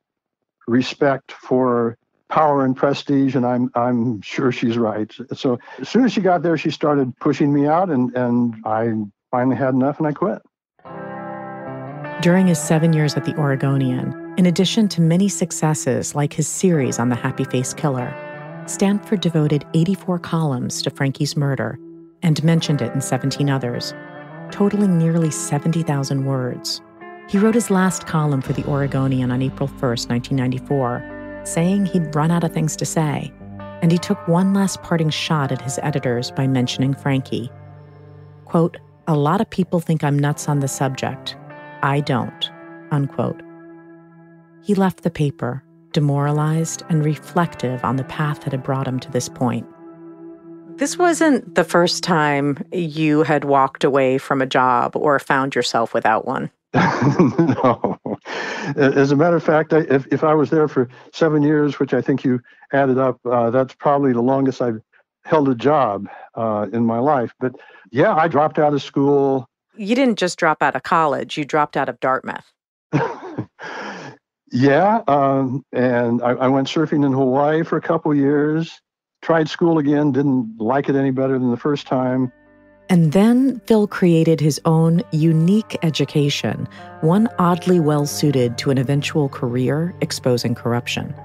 respect 0.68 1.34
for 1.34 1.99
power 2.30 2.66
and 2.66 2.76
prestige, 2.76 3.36
and 3.36 3.45
I'm 3.45 3.70
I'm 3.76 4.22
sure 4.22 4.51
she's 4.51 4.80
right. 4.80 5.14
So 5.36 5.60
as 5.78 5.88
soon 5.88 6.04
as 6.04 6.14
she 6.14 6.22
got 6.22 6.41
there, 6.41 6.58
she 6.58 6.72
started 6.72 7.16
pushing 7.20 7.54
me 7.54 7.68
out, 7.68 7.91
and 7.91 8.12
and 8.18 8.56
I 8.66 8.93
finally 9.30 9.56
had 9.56 9.76
enough, 9.76 9.99
and 9.99 10.08
I 10.08 10.14
quit. 10.14 10.41
During 12.24 12.48
his 12.48 12.58
seven 12.58 12.94
years 12.94 13.18
at 13.18 13.26
the 13.26 13.36
Oregonian, 13.36 14.34
in 14.38 14.46
addition 14.46 14.88
to 14.88 15.02
many 15.02 15.28
successes 15.28 16.16
like 16.16 16.32
his 16.32 16.48
series 16.48 16.98
on 16.98 17.10
the 17.10 17.18
Happy 17.18 17.44
Face 17.44 17.74
Killer, 17.74 18.16
Stanford 18.66 19.20
devoted 19.20 19.66
84 19.74 20.20
columns 20.20 20.82
to 20.84 20.90
Francke's 20.90 21.36
murder 21.36 21.78
and 22.22 22.42
mentioned 22.42 22.82
it 22.82 22.94
in 22.94 23.02
17 23.02 23.50
others, 23.50 23.94
totaling 24.52 24.98
nearly 24.98 25.32
70,000 25.32 26.24
words. 26.24 26.82
He 27.28 27.38
wrote 27.38 27.56
his 27.56 27.70
last 27.70 28.08
column 28.08 28.42
for 28.42 28.54
the 28.54 28.66
Oregonian 28.68 29.30
on 29.30 29.42
April 29.42 29.68
1, 29.68 29.82
1994, 29.82 31.42
saying 31.44 31.88
he'd 31.88 32.16
run 32.16 32.32
out 32.32 32.46
of 32.46 32.54
things 32.54 32.78
to 32.78 32.86
say, 32.86 33.34
and 33.82 33.92
he 33.92 33.98
took 33.98 34.30
one 34.30 34.54
last 34.54 34.82
parting 34.82 35.10
shot 35.10 35.52
at 35.52 35.62
his 35.62 35.78
editors 35.84 36.32
by 36.32 36.48
mentioning 36.48 36.94
Francke. 36.94 37.50
Quote, 38.46 38.78
A 39.10 39.14
lot 39.14 39.42
of 39.42 39.50
people 39.50 39.82
think 39.82 40.06
I'm 40.06 40.18
nuts 40.18 40.48
on 40.48 40.62
the 40.62 40.70
subject. 40.70 41.36
I 41.84 42.00
don't. 42.00 42.50
Unquote. 42.92 43.42
He 44.64 44.74
left 44.74 45.04
the 45.04 45.12
paper, 45.12 45.64
demoralized 45.92 46.82
and 46.88 47.04
reflective 47.04 47.84
on 47.84 47.98
the 47.98 48.06
path 48.06 48.42
that 48.42 48.54
had 48.54 48.64
brought 48.64 48.88
him 48.88 49.00
to 49.02 49.12
this 49.12 49.28
point. 49.28 49.68
This 50.78 50.98
wasn't 50.98 51.56
the 51.56 51.66
first 51.66 52.02
time 52.04 52.58
you 52.72 53.24
had 53.24 53.44
walked 53.44 53.84
away 53.84 54.18
from 54.18 54.42
a 54.42 54.46
job 54.46 54.96
or 54.96 55.20
found 55.20 55.54
yourself 55.54 55.94
without 55.94 56.26
one. 56.26 56.50
no. 56.74 58.00
As 58.78 59.12
a 59.12 59.16
matter 59.16 59.36
of 59.36 59.44
fact, 59.44 59.74
I, 59.74 59.80
if, 59.90 60.08
if 60.12 60.24
I 60.24 60.34
was 60.34 60.50
there 60.50 60.70
for 60.70 60.88
seven 61.12 61.44
years, 61.44 61.80
which 61.80 61.94
I 61.94 62.02
think 62.02 62.24
you 62.24 62.40
added 62.72 62.98
up, 62.98 63.20
uh, 63.26 63.50
that's 63.52 63.76
probably 63.76 64.14
the 64.14 64.22
longest 64.22 64.62
I've 64.62 64.82
held 65.26 65.50
a 65.50 65.56
job 65.56 66.08
uh, 66.36 66.68
in 66.72 66.86
my 66.86 67.00
life. 67.00 67.34
But 67.40 67.56
yeah, 67.92 68.16
I 68.16 68.28
dropped 68.28 68.58
out 68.58 68.74
of 68.74 68.82
school. 68.82 69.50
You 69.76 69.96
didn't 69.96 70.20
just 70.20 70.38
drop 70.38 70.62
out 70.62 70.76
of 70.76 70.84
college, 70.84 71.38
you 71.38 71.46
dropped 71.46 71.78
out 71.78 71.90
of 71.90 72.00
Dartmouth. 72.00 72.52
Yeah, 74.56 75.02
um, 75.08 75.66
and 75.74 76.22
I, 76.22 76.34
I, 76.34 76.48
went 76.48 76.68
surfing 76.68 77.04
in 77.04 77.12
Hawaii 77.12 77.64
for 77.64 77.76
a 77.76 77.82
couple 77.82 78.14
years. 78.14 78.80
Tried 79.24 79.50
school 79.50 79.80
again, 79.80 80.12
didn't 80.12 80.58
like 80.60 80.90
it 80.90 80.96
any 80.96 81.10
better 81.10 81.40
than 81.40 81.50
the 81.50 81.58
first 81.58 81.88
time. 81.88 82.32
And 82.88 83.14
then 83.14 83.62
Phil 83.62 83.88
created 83.88 84.40
his 84.40 84.62
own 84.66 85.02
unique 85.12 85.76
education, 85.82 86.68
one 87.02 87.28
oddly 87.40 87.80
well 87.80 88.06
suited 88.06 88.60
to 88.60 88.70
an 88.70 88.78
eventual 88.78 89.28
career 89.28 89.92
exposing 90.02 90.54
corruption. 90.54 91.16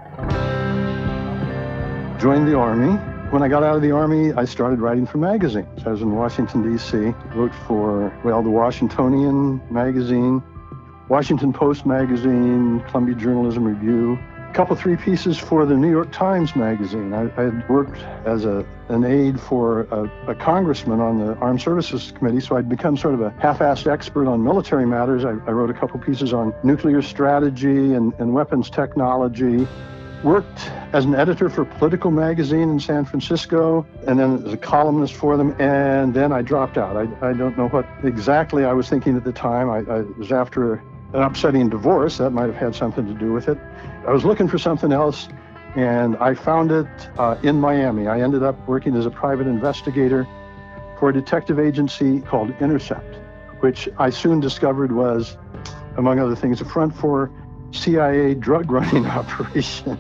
Joined 2.19 2.49
the 2.49 2.57
Army. 2.57 2.99
When 3.31 3.43
I 3.43 3.49
got 3.49 3.63
out 3.63 3.77
of 3.77 3.83
the 3.83 3.91
Army, 3.91 4.33
I 4.33 4.47
started 4.47 4.81
writing 4.81 5.05
for 5.05 5.19
magazines. 5.19 5.83
I 5.85 5.91
was 5.91 6.01
in 6.01 6.17
Washington, 6.17 6.73
D.C., 6.73 6.97
wrote 7.35 7.53
for, 7.67 8.11
well, 8.25 8.43
the 8.43 8.49
Washingtonian 8.49 9.61
magazine, 9.71 10.43
Washington 11.11 11.53
Post 11.53 11.85
magazine, 11.85 12.83
Columbia 12.89 13.15
Journalism 13.17 13.65
Review, 13.65 14.19
a 14.49 14.53
couple, 14.55 14.75
three 14.77 14.97
pieces 14.97 15.37
for 15.37 15.67
the 15.67 15.75
New 15.75 15.91
York 15.91 16.11
Times 16.11 16.57
magazine. 16.57 17.13
I, 17.13 17.25
I 17.39 17.45
had 17.45 17.69
worked 17.69 17.99
as 18.25 18.47
a, 18.47 18.65
an 18.89 19.05
aide 19.05 19.39
for 19.39 19.83
a, 19.83 20.11
a, 20.31 20.35
congressman 20.35 21.01
on 21.01 21.19
the 21.19 21.35
Armed 21.35 21.61
Services 21.61 22.15
Committee, 22.17 22.41
so 22.41 22.57
I'd 22.57 22.71
become 22.71 22.97
sort 22.97 23.13
of 23.13 23.21
a 23.21 23.35
half-assed 23.41 23.93
expert 23.93 24.27
on 24.27 24.43
military 24.43 24.87
matters. 24.87 25.27
I, 25.27 25.33
I 25.33 25.51
wrote 25.51 25.69
a 25.69 25.75
couple 25.75 26.01
pieces 26.01 26.33
on 26.33 26.55
nuclear 26.63 27.03
strategy 27.03 27.93
and, 27.93 28.15
and 28.15 28.33
weapons 28.33 28.71
technology. 28.71 29.69
Worked 30.25 30.71
as 30.93 31.05
an 31.05 31.15
editor 31.15 31.49
for 31.49 31.65
Political 31.65 32.11
Magazine 32.11 32.71
in 32.71 32.81
San 32.81 33.05
Francisco 33.05 33.87
and 34.07 34.19
then 34.19 34.45
as 34.45 34.53
a 34.53 34.57
columnist 34.57 35.15
for 35.15 35.37
them. 35.37 35.55
And 35.61 36.13
then 36.13 36.33
I 36.33 36.43
dropped 36.43 36.77
out. 36.77 36.97
I, 36.97 37.29
I 37.29 37.33
don't 37.33 37.57
know 37.57 37.69
what 37.69 37.87
exactly 38.03 38.65
I 38.65 38.73
was 38.73 38.89
thinking 38.89 39.17
at 39.17 39.25
the 39.25 39.33
time. 39.33 39.71
I, 39.71 39.79
I 39.79 40.01
was 40.19 40.33
after 40.33 40.75
an 41.13 41.23
upsetting 41.23 41.69
divorce. 41.69 42.19
That 42.19 42.31
might 42.31 42.47
have 42.47 42.57
had 42.57 42.75
something 42.75 43.07
to 43.07 43.15
do 43.15 43.33
with 43.33 43.49
it. 43.49 43.59
I 44.07 44.11
was 44.11 44.25
looking 44.25 44.49
for 44.49 44.59
something 44.59 44.93
else 44.93 45.29
and 45.77 46.17
I 46.17 46.35
found 46.35 46.73
it 46.73 46.89
uh, 47.19 47.37
in 47.43 47.61
Miami. 47.61 48.09
I 48.09 48.21
ended 48.21 48.43
up 48.43 48.57
working 48.67 48.97
as 48.97 49.07
a 49.07 49.11
private 49.11 49.47
investigator 49.47 50.27
for 50.99 51.11
a 51.11 51.13
detective 51.13 51.61
agency 51.61 52.21
called 52.21 52.51
Intercept, 52.61 53.17
which 53.61 53.89
I 53.99 54.11
soon 54.11 54.41
discovered 54.41 54.91
was, 54.91 55.37
among 55.97 56.19
other 56.19 56.35
things, 56.35 56.61
a 56.61 56.65
front 56.65 56.95
for 56.95 57.31
CIA 57.73 58.35
drug 58.35 58.71
running 58.71 59.07
operation. 59.21 59.99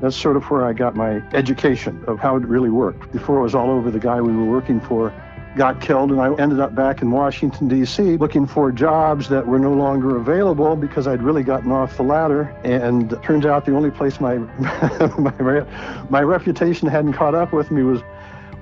That's 0.00 0.16
sort 0.16 0.36
of 0.36 0.44
where 0.50 0.64
I 0.64 0.72
got 0.72 0.96
my 0.96 1.22
education 1.32 2.04
of 2.06 2.18
how 2.18 2.36
it 2.36 2.44
really 2.44 2.70
worked. 2.70 3.10
Before 3.12 3.38
it 3.38 3.42
was 3.42 3.54
all 3.54 3.70
over, 3.70 3.90
the 3.90 4.00
guy 4.00 4.20
we 4.20 4.32
were 4.32 4.44
working 4.44 4.80
for 4.80 5.12
got 5.56 5.80
killed, 5.80 6.10
and 6.10 6.20
I 6.20 6.34
ended 6.34 6.60
up 6.60 6.74
back 6.74 7.00
in 7.00 7.10
Washington, 7.10 7.68
D.C., 7.68 8.16
looking 8.16 8.46
for 8.46 8.72
jobs 8.72 9.28
that 9.28 9.46
were 9.46 9.58
no 9.58 9.72
longer 9.72 10.16
available 10.16 10.76
because 10.76 11.06
I'd 11.06 11.22
really 11.22 11.42
gotten 11.42 11.70
off 11.70 11.96
the 11.96 12.02
ladder. 12.02 12.54
And 12.64 13.16
turns 13.22 13.46
out 13.46 13.64
the 13.64 13.74
only 13.74 13.90
place 13.90 14.20
my, 14.20 14.36
my, 15.18 15.66
my 16.10 16.20
reputation 16.22 16.88
hadn't 16.88 17.12
caught 17.14 17.34
up 17.34 17.52
with 17.52 17.70
me 17.70 17.82
was 17.82 18.02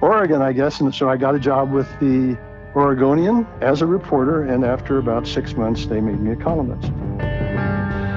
Oregon, 0.01 0.43
I 0.43 0.53
guess. 0.53 0.81
And 0.81 0.95
so 0.95 1.09
I 1.09 1.17
got 1.17 1.35
a 1.35 1.39
job 1.39 1.73
with 1.73 1.89
the 1.99 2.39
Oregonian 2.75 3.47
as 3.61 3.83
a 3.83 3.87
reporter, 3.87 4.43
and 4.43 4.65
after 4.65 4.99
about 4.99 5.27
six 5.27 5.55
months, 5.55 5.87
they 5.87 6.01
made 6.01 6.21
me 6.21 6.33
a 6.33 6.37
columnist. 6.37 6.93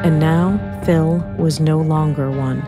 And 0.06 0.20
now 0.20 0.60
Phil 0.86 1.18
was 1.40 1.60
no 1.60 1.80
longer 1.82 2.30
one. 2.30 2.62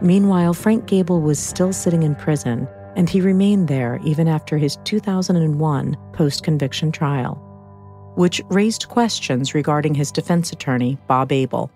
Meanwhile, 0.00 0.54
Frank 0.54 0.86
Gable 0.86 1.20
was 1.20 1.38
still 1.38 1.74
sitting 1.74 2.04
in 2.04 2.14
prison, 2.14 2.66
and 2.96 3.10
he 3.10 3.20
remained 3.20 3.68
there 3.68 4.00
even 4.02 4.26
after 4.28 4.56
his 4.56 4.78
2001 4.84 5.94
post 6.14 6.42
conviction 6.42 6.90
trial, 6.90 7.34
which 8.16 8.40
raised 8.48 8.88
questions 8.88 9.52
regarding 9.54 9.94
his 9.94 10.10
defense 10.10 10.50
attorney, 10.52 10.96
Bob 11.06 11.32
Abel. 11.32 11.70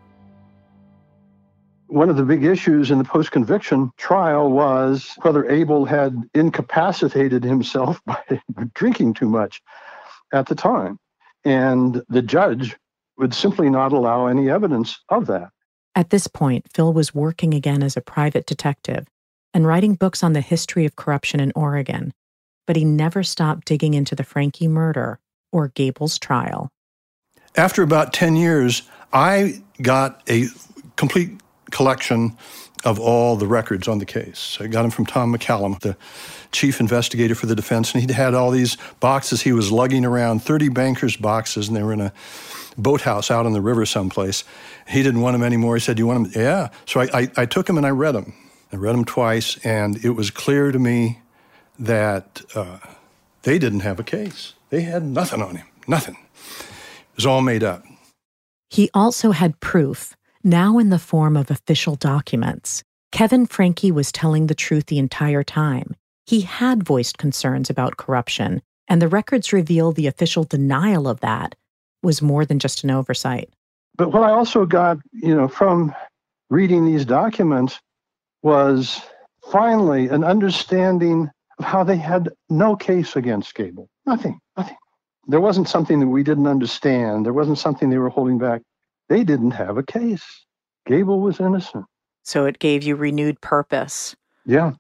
One 1.89 2.09
of 2.09 2.17
the 2.17 2.25
big 2.25 2.43
issues 2.43 2.91
in 2.91 2.97
the 2.97 3.05
post 3.05 3.33
conviction 3.33 3.91
trial 3.99 4.51
was 4.51 5.19
whether 5.21 5.47
Abel 5.51 5.85
had 5.85 6.17
incapacitated 6.33 7.45
himself 7.45 8.01
by 8.07 8.41
drinking 8.73 9.13
too 9.13 9.29
much 9.29 9.61
at 10.33 10.47
the 10.47 10.55
time. 10.55 10.99
And 11.45 12.03
the 12.09 12.23
judge 12.23 12.75
would 13.19 13.35
simply 13.35 13.71
not 13.71 13.93
allow 13.93 14.27
any 14.27 14.51
evidence 14.51 14.99
of 15.09 15.27
that. 15.27 15.51
At 15.95 16.11
this 16.11 16.27
point, 16.27 16.67
Phil 16.75 16.93
was 16.93 17.15
working 17.15 17.55
again 17.55 17.83
as 17.83 17.97
a 17.97 18.03
private 18.03 18.47
detective 18.47 19.07
and 19.55 19.67
writing 19.67 19.95
books 19.95 20.23
on 20.23 20.35
the 20.35 20.43
history 20.43 20.85
of 20.85 20.97
corruption 20.97 21.41
in 21.41 21.53
Oregon, 21.57 22.13
but 22.67 22.77
he 22.77 22.85
never 22.85 23.23
stopped 23.23 23.67
digging 23.67 23.95
into 23.95 24.15
the 24.15 24.23
Francke 24.23 24.69
murder 24.69 25.19
or 25.53 25.69
Gable's 25.69 26.19
trial. 26.19 26.71
After 27.57 27.83
about 27.83 28.13
10 28.13 28.37
years, 28.37 28.83
I 29.15 29.63
got 29.81 30.23
a 30.29 30.49
complete 30.97 31.31
collection 31.71 32.37
of 32.85 33.01
all 33.01 33.37
the 33.37 33.47
records 33.47 33.89
on 33.89 33.99
the 33.99 34.05
case. 34.05 34.59
I 34.61 34.67
got 34.67 34.83
them 34.83 34.91
from 34.91 35.07
Tom 35.07 35.35
McCallum, 35.35 35.81
the 35.81 35.97
chief 36.57 36.81
investigator 36.81 37.35
for 37.35 37.47
the 37.47 37.55
defense, 37.55 37.93
and 37.93 38.01
he'd 38.01 38.11
had 38.11 38.35
all 38.35 38.51
these 38.51 38.77
boxes 38.99 39.43
he 39.43 39.53
was 39.53 39.71
lugging 39.71 40.05
around, 40.05 40.43
30 40.43 40.71
bankers' 40.71 41.17
boxes, 41.17 41.69
and 41.69 41.77
they 41.77 41.83
were 41.83 41.93
in 41.93 42.01
a 42.01 42.13
boathouse 42.79 43.31
out 43.31 43.47
on 43.47 43.53
the 43.53 43.61
river 43.61 43.87
someplace. 43.87 44.43
He 44.89 45.03
didn't 45.03 45.21
want 45.21 45.35
them 45.35 45.43
anymore. 45.43 45.77
He 45.77 45.81
said, 45.81 45.99
You 45.99 46.07
want 46.07 46.33
them? 46.33 46.43
Yeah. 46.43 46.71
So 46.87 47.01
I, 47.01 47.09
I, 47.13 47.31
I 47.37 47.47
took 47.47 47.67
them 47.67 47.77
and 47.77 47.87
I 47.87 47.91
read 47.91 48.15
them. 48.15 48.35
I 48.73 48.77
read 48.77 48.95
them 48.95 49.05
twice, 49.05 49.59
and 49.65 50.03
it 50.05 50.11
was 50.11 50.31
clear 50.31 50.73
to 50.73 50.79
me 50.79 51.21
that 51.79 52.43
uh, 52.55 52.79
they 53.43 53.59
didn't 53.59 53.81
have 53.81 54.01
a 54.01 54.05
case. 54.05 54.55
They 54.71 54.81
had 54.81 55.05
nothing 55.05 55.43
on 55.43 55.57
him, 55.57 55.67
nothing. 55.87 56.17
It 56.17 57.17
was 57.17 57.27
all 57.27 57.43
made 57.43 57.63
up. 57.63 57.85
He 58.71 58.91
also 58.93 59.31
had 59.31 59.61
proof, 59.61 60.17
now 60.43 60.79
in 60.79 60.91
the 60.91 60.99
form 60.99 61.37
of 61.37 61.51
official 61.51 61.95
documents. 61.95 62.83
Kevin 63.13 63.47
Francke 63.47 63.93
was 63.93 64.11
telling 64.11 64.49
the 64.49 64.55
truth 64.55 64.87
the 64.87 64.99
entire 64.99 65.45
time. 65.45 65.95
He 66.27 66.41
had 66.41 66.83
voiced 66.83 67.19
concerns 67.19 67.71
about 67.71 67.97
corruption, 67.97 68.61
and 68.89 69.01
the 69.01 69.09
records 69.09 69.53
reveal 69.53 69.93
the 69.93 70.09
official 70.09 70.43
denial 70.45 71.07
of 71.07 71.21
that 71.21 71.55
was 72.03 72.21
more 72.21 72.45
than 72.45 72.59
just 72.59 72.85
an 72.85 72.91
oversight. 72.91 73.49
But 73.97 74.13
what 74.13 74.23
I 74.23 74.31
also 74.31 74.67
got, 74.67 74.99
you 75.13 75.35
know, 75.35 75.49
from 75.49 75.95
reading 76.51 76.85
these 76.85 77.05
documents 77.05 77.81
was 78.43 79.01
finally 79.51 80.09
an 80.09 80.25
understanding 80.25 81.31
of 81.59 81.65
how 81.65 81.85
they 81.85 81.97
had 81.97 82.31
no 82.51 82.77
case 82.77 83.17
against 83.17 83.55
Gable. 83.55 83.89
Nothing, 84.05 84.39
nothing. 84.57 84.77
There 85.29 85.41
wasn't 85.41 85.69
something 85.69 86.01
that 86.01 86.09
we 86.09 86.23
didn't 86.23 86.47
understand. 86.47 87.25
There 87.25 87.33
wasn't 87.33 87.59
something 87.59 87.89
they 87.89 87.99
were 87.99 88.11
holding 88.11 88.39
back. 88.39 88.63
They 89.09 89.25
didn't 89.25 89.53
have 89.53 89.79
a 89.79 89.83
case. 89.83 90.25
Gable 90.87 91.21
was 91.21 91.41
innocent. 91.41 91.85
So 92.23 92.47
it 92.47 92.59
gave 92.59 92.83
you 92.83 92.97
renewed 92.97 93.41
purpose. 93.41 94.15
Yeah. 94.45 94.73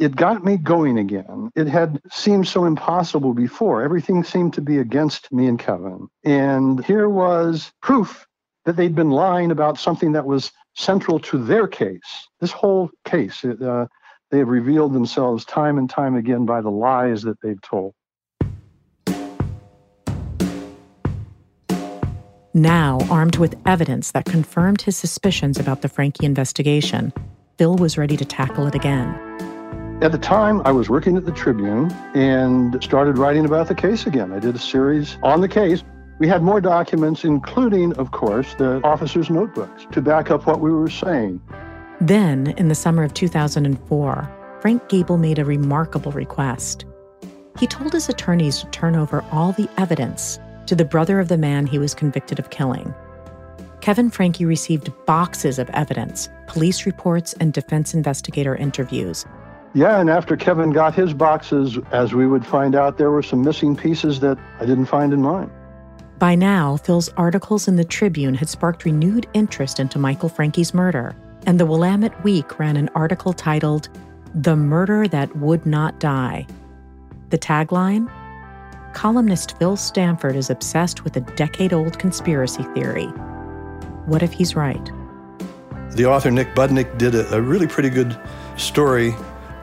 It 0.00 0.16
got 0.16 0.42
me 0.42 0.56
going 0.56 0.98
again. 0.98 1.50
It 1.54 1.66
had 1.66 2.00
seemed 2.10 2.48
so 2.48 2.64
impossible 2.64 3.34
before. 3.34 3.82
Everything 3.82 4.24
seemed 4.24 4.54
to 4.54 4.62
be 4.62 4.78
against 4.78 5.30
me 5.30 5.46
and 5.46 5.58
Kevin. 5.58 6.08
And 6.24 6.82
here 6.86 7.10
was 7.10 7.70
proof 7.82 8.26
that 8.64 8.76
they'd 8.76 8.94
been 8.94 9.10
lying 9.10 9.50
about 9.50 9.78
something 9.78 10.12
that 10.12 10.24
was 10.24 10.52
central 10.74 11.18
to 11.20 11.36
their 11.36 11.68
case. 11.68 12.28
This 12.40 12.50
whole 12.50 12.88
case, 13.04 13.44
uh, 13.44 13.88
they 14.30 14.38
have 14.38 14.48
revealed 14.48 14.94
themselves 14.94 15.44
time 15.44 15.76
and 15.76 15.90
time 15.90 16.16
again 16.16 16.46
by 16.46 16.62
the 16.62 16.70
lies 16.70 17.20
that 17.22 17.38
they've 17.42 17.60
told. 17.60 17.92
Now, 22.54 23.00
armed 23.10 23.36
with 23.36 23.54
evidence 23.66 24.12
that 24.12 24.24
confirmed 24.24 24.80
his 24.80 24.96
suspicions 24.96 25.58
about 25.58 25.82
the 25.82 25.88
Francke 25.90 26.24
investigation, 26.24 27.12
Phil 27.58 27.76
was 27.76 27.98
ready 27.98 28.16
to 28.16 28.24
tackle 28.24 28.66
it 28.66 28.74
again. 28.74 29.29
At 30.02 30.12
the 30.12 30.18
time, 30.18 30.62
I 30.64 30.72
was 30.72 30.88
working 30.88 31.18
at 31.18 31.26
the 31.26 31.32
Tribune 31.32 31.92
and 32.14 32.82
started 32.82 33.18
writing 33.18 33.44
about 33.44 33.68
the 33.68 33.74
case 33.74 34.06
again. 34.06 34.32
I 34.32 34.38
did 34.38 34.54
a 34.54 34.58
series 34.58 35.18
on 35.22 35.42
the 35.42 35.48
case. 35.48 35.84
We 36.18 36.26
had 36.26 36.42
more 36.42 36.58
documents, 36.58 37.22
including, 37.22 37.92
of 37.98 38.10
course, 38.10 38.54
the 38.54 38.80
officers' 38.82 39.28
notebooks 39.28 39.86
to 39.92 40.00
back 40.00 40.30
up 40.30 40.46
what 40.46 40.60
we 40.60 40.70
were 40.70 40.88
saying. 40.88 41.42
Then, 42.00 42.54
in 42.56 42.68
the 42.68 42.74
summer 42.74 43.02
of 43.02 43.12
2004, 43.12 44.58
Frank 44.62 44.88
Gable 44.88 45.18
made 45.18 45.38
a 45.38 45.44
remarkable 45.44 46.12
request. 46.12 46.86
He 47.58 47.66
told 47.66 47.92
his 47.92 48.08
attorneys 48.08 48.60
to 48.60 48.66
turn 48.68 48.96
over 48.96 49.22
all 49.30 49.52
the 49.52 49.68
evidence 49.76 50.38
to 50.64 50.74
the 50.74 50.86
brother 50.86 51.20
of 51.20 51.28
the 51.28 51.36
man 51.36 51.66
he 51.66 51.78
was 51.78 51.92
convicted 51.92 52.38
of 52.38 52.48
killing. 52.48 52.94
Kevin 53.82 54.10
Francke 54.10 54.46
received 54.46 54.92
boxes 55.04 55.58
of 55.58 55.68
evidence, 55.70 56.30
police 56.46 56.86
reports, 56.86 57.34
and 57.34 57.52
defense 57.52 57.92
investigator 57.92 58.56
interviews. 58.56 59.26
Yeah, 59.72 60.00
and 60.00 60.10
after 60.10 60.36
Kevin 60.36 60.70
got 60.70 60.94
his 60.94 61.14
boxes, 61.14 61.78
as 61.92 62.12
we 62.12 62.26
would 62.26 62.44
find 62.44 62.74
out, 62.74 62.98
there 62.98 63.10
were 63.10 63.22
some 63.22 63.42
missing 63.42 63.76
pieces 63.76 64.18
that 64.20 64.36
I 64.58 64.66
didn't 64.66 64.86
find 64.86 65.12
in 65.12 65.22
mine. 65.22 65.50
By 66.18 66.34
now, 66.34 66.76
Phil's 66.76 67.08
articles 67.16 67.68
in 67.68 67.76
the 67.76 67.84
Tribune 67.84 68.34
had 68.34 68.48
sparked 68.48 68.84
renewed 68.84 69.28
interest 69.32 69.78
into 69.78 69.98
Michael 69.98 70.28
Francke's 70.28 70.74
murder, 70.74 71.14
and 71.46 71.58
the 71.58 71.66
Willamette 71.66 72.22
Week 72.24 72.58
ran 72.58 72.76
an 72.76 72.90
article 72.94 73.32
titled, 73.32 73.88
The 74.34 74.56
Murder 74.56 75.06
That 75.06 75.34
Would 75.36 75.64
Not 75.64 76.00
Die. 76.00 76.46
The 77.30 77.38
tagline? 77.38 78.10
Columnist 78.92 79.56
Phil 79.58 79.76
Stanford 79.76 80.34
is 80.34 80.50
obsessed 80.50 81.04
with 81.04 81.16
a 81.16 81.20
decade 81.20 81.72
old 81.72 81.98
conspiracy 82.00 82.64
theory. 82.74 83.06
What 84.06 84.24
if 84.24 84.32
he's 84.32 84.56
right? 84.56 84.90
The 85.92 86.06
author 86.06 86.30
Nick 86.32 86.54
Budnick 86.56 86.98
did 86.98 87.14
a, 87.14 87.32
a 87.34 87.40
really 87.40 87.68
pretty 87.68 87.90
good 87.90 88.18
story 88.56 89.14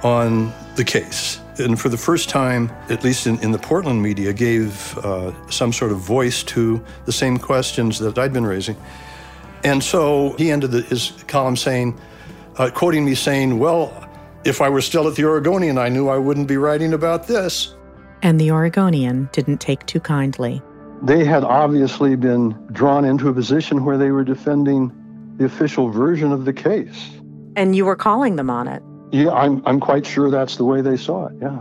on 0.03 0.53
the 0.75 0.83
case 0.83 1.39
and 1.59 1.79
for 1.79 1.89
the 1.89 1.97
first 1.97 2.29
time, 2.29 2.71
at 2.89 3.03
least 3.03 3.27
in, 3.27 3.39
in 3.39 3.51
the 3.51 3.57
Portland 3.57 4.01
media, 4.01 4.33
gave 4.33 4.97
uh, 4.99 5.31
some 5.49 5.73
sort 5.73 5.91
of 5.91 5.99
voice 5.99 6.43
to 6.43 6.83
the 7.05 7.11
same 7.11 7.37
questions 7.37 7.99
that 7.99 8.17
I'd 8.17 8.33
been 8.33 8.45
raising. 8.45 8.77
And 9.63 9.83
so 9.83 10.35
he 10.37 10.51
ended 10.51 10.71
the, 10.71 10.81
his 10.81 11.11
column 11.27 11.55
saying, 11.55 11.99
uh, 12.57 12.69
quoting 12.73 13.05
me 13.05 13.15
saying, 13.15 13.59
Well, 13.59 14.07
if 14.43 14.61
I 14.61 14.69
were 14.69 14.81
still 14.81 15.07
at 15.07 15.15
the 15.15 15.25
Oregonian, 15.25 15.77
I 15.77 15.89
knew 15.89 16.09
I 16.09 16.17
wouldn't 16.17 16.47
be 16.47 16.57
writing 16.57 16.93
about 16.93 17.27
this. 17.27 17.75
And 18.21 18.39
the 18.39 18.51
Oregonian 18.51 19.29
didn't 19.31 19.59
take 19.59 19.85
too 19.85 19.99
kindly. 19.99 20.61
They 21.03 21.23
had 21.23 21.43
obviously 21.43 22.15
been 22.15 22.51
drawn 22.71 23.05
into 23.05 23.29
a 23.29 23.33
position 23.33 23.85
where 23.85 23.97
they 23.97 24.09
were 24.09 24.23
defending 24.23 24.91
the 25.37 25.45
official 25.45 25.89
version 25.89 26.31
of 26.31 26.45
the 26.45 26.53
case. 26.53 27.11
And 27.55 27.75
you 27.75 27.85
were 27.85 27.95
calling 27.95 28.35
them 28.35 28.49
on 28.49 28.67
it. 28.67 28.81
Yeah, 29.11 29.31
I'm, 29.31 29.61
I'm 29.65 29.79
quite 29.79 30.05
sure 30.05 30.29
that's 30.29 30.57
the 30.57 30.65
way 30.65 30.81
they 30.81 30.97
saw 30.97 31.27
it, 31.27 31.35
yeah. 31.41 31.59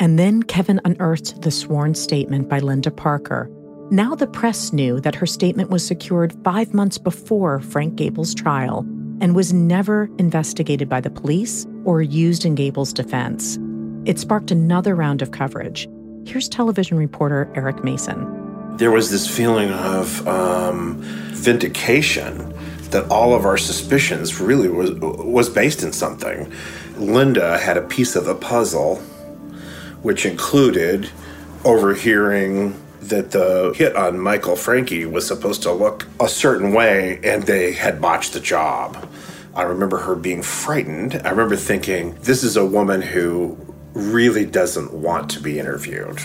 And 0.00 0.18
then 0.18 0.42
Kevin 0.42 0.80
unearthed 0.84 1.42
the 1.42 1.50
sworn 1.50 1.94
statement 1.94 2.48
by 2.48 2.58
Linda 2.58 2.90
Parker, 2.90 3.50
Now 3.90 4.14
the 4.14 4.26
press 4.26 4.72
knew 4.72 5.00
that 5.00 5.14
her 5.14 5.26
statement 5.26 5.70
was 5.70 5.86
secured 5.86 6.34
five 6.44 6.74
months 6.74 6.98
before 6.98 7.60
Frank 7.60 7.96
Gable's 7.96 8.34
trial 8.34 8.80
and 9.20 9.36
was 9.36 9.52
never 9.52 10.10
investigated 10.18 10.88
by 10.88 11.00
the 11.00 11.10
police 11.10 11.66
or 11.84 12.02
used 12.02 12.44
in 12.44 12.54
Gable's 12.54 12.92
defense. 12.92 13.58
It 14.04 14.18
sparked 14.18 14.50
another 14.50 14.96
round 14.96 15.22
of 15.22 15.30
coverage. 15.30 15.88
Here's 16.26 16.48
television 16.48 16.96
reporter 16.96 17.50
Eric 17.54 17.84
Mason. 17.84 18.76
There 18.78 18.90
was 18.90 19.10
this 19.10 19.28
feeling 19.28 19.70
of 19.70 20.26
um, 20.26 20.98
vindication 21.32 22.51
that 22.92 23.10
all 23.10 23.34
of 23.34 23.44
our 23.44 23.58
suspicions 23.58 24.40
really 24.40 24.68
was 24.68 24.92
was 24.92 25.48
based 25.48 25.82
in 25.82 25.92
something. 25.92 26.52
Linda 26.96 27.58
had 27.58 27.76
a 27.76 27.82
piece 27.82 28.16
of 28.16 28.24
the 28.24 28.34
puzzle, 28.34 28.96
which 30.02 30.24
included 30.24 31.10
overhearing 31.64 32.80
that 33.00 33.32
the 33.32 33.74
hit 33.76 33.96
on 33.96 34.18
Michael 34.18 34.54
Francke 34.54 35.10
was 35.10 35.26
supposed 35.26 35.62
to 35.62 35.72
look 35.72 36.06
a 36.20 36.28
certain 36.28 36.72
way, 36.72 37.18
and 37.24 37.42
they 37.42 37.72
had 37.72 38.00
botched 38.00 38.32
the 38.32 38.40
job. 38.40 39.08
I 39.54 39.62
remember 39.62 39.98
her 39.98 40.14
being 40.14 40.42
frightened. 40.42 41.20
I 41.24 41.30
remember 41.30 41.56
thinking, 41.56 42.14
this 42.22 42.42
is 42.42 42.56
a 42.56 42.64
woman 42.64 43.02
who 43.02 43.58
really 43.92 44.46
doesn't 44.46 44.92
want 44.94 45.30
to 45.30 45.40
be 45.40 45.58
interviewed 45.58 46.20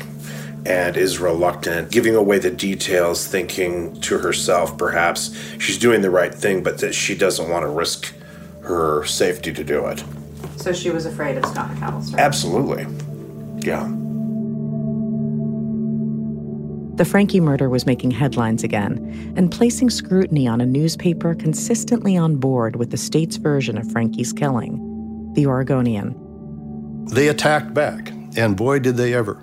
and 0.67 0.97
is 0.97 1.17
reluctant, 1.17 1.89
giving 1.91 2.13
away 2.13 2.39
the 2.39 2.51
details, 2.51 3.25
thinking 3.25 3.99
to 4.01 4.17
herself 4.17 4.77
perhaps 4.77 5.33
she's 5.59 5.77
doing 5.77 6.01
the 6.01 6.09
right 6.09 6.35
thing, 6.35 6.61
but 6.61 6.79
that 6.79 6.93
she 6.93 7.15
doesn't 7.15 7.49
want 7.49 7.63
to 7.63 7.69
risk 7.69 8.13
her 8.63 9.05
safety 9.05 9.53
to 9.53 9.63
do 9.63 9.85
it. 9.85 10.03
So 10.57 10.73
she 10.73 10.89
was 10.89 11.05
afraid 11.05 11.37
of 11.37 11.45
Scott 11.45 11.69
McAllister? 11.71 12.17
Absolutely. 12.17 12.85
Yeah. 13.65 13.87
The 16.97 17.05
Francke 17.05 17.39
murder 17.39 17.69
was 17.69 17.85
making 17.85 18.11
headlines 18.11 18.63
again 18.63 19.33
and 19.37 19.49
placing 19.49 19.89
scrutiny 19.89 20.47
on 20.47 20.59
a 20.59 20.65
newspaper 20.65 21.33
consistently 21.33 22.17
on 22.17 22.35
board 22.37 22.75
with 22.75 22.91
the 22.91 22.97
state's 22.97 23.37
version 23.37 23.77
of 23.77 23.85
Francke's 23.85 24.33
killing, 24.33 25.31
the 25.33 25.45
Oregonian. 25.45 26.13
They 27.05 27.29
attacked 27.29 27.73
back, 27.73 28.11
and 28.35 28.57
boy, 28.57 28.79
did 28.79 28.97
they 28.97 29.13
ever. 29.13 29.41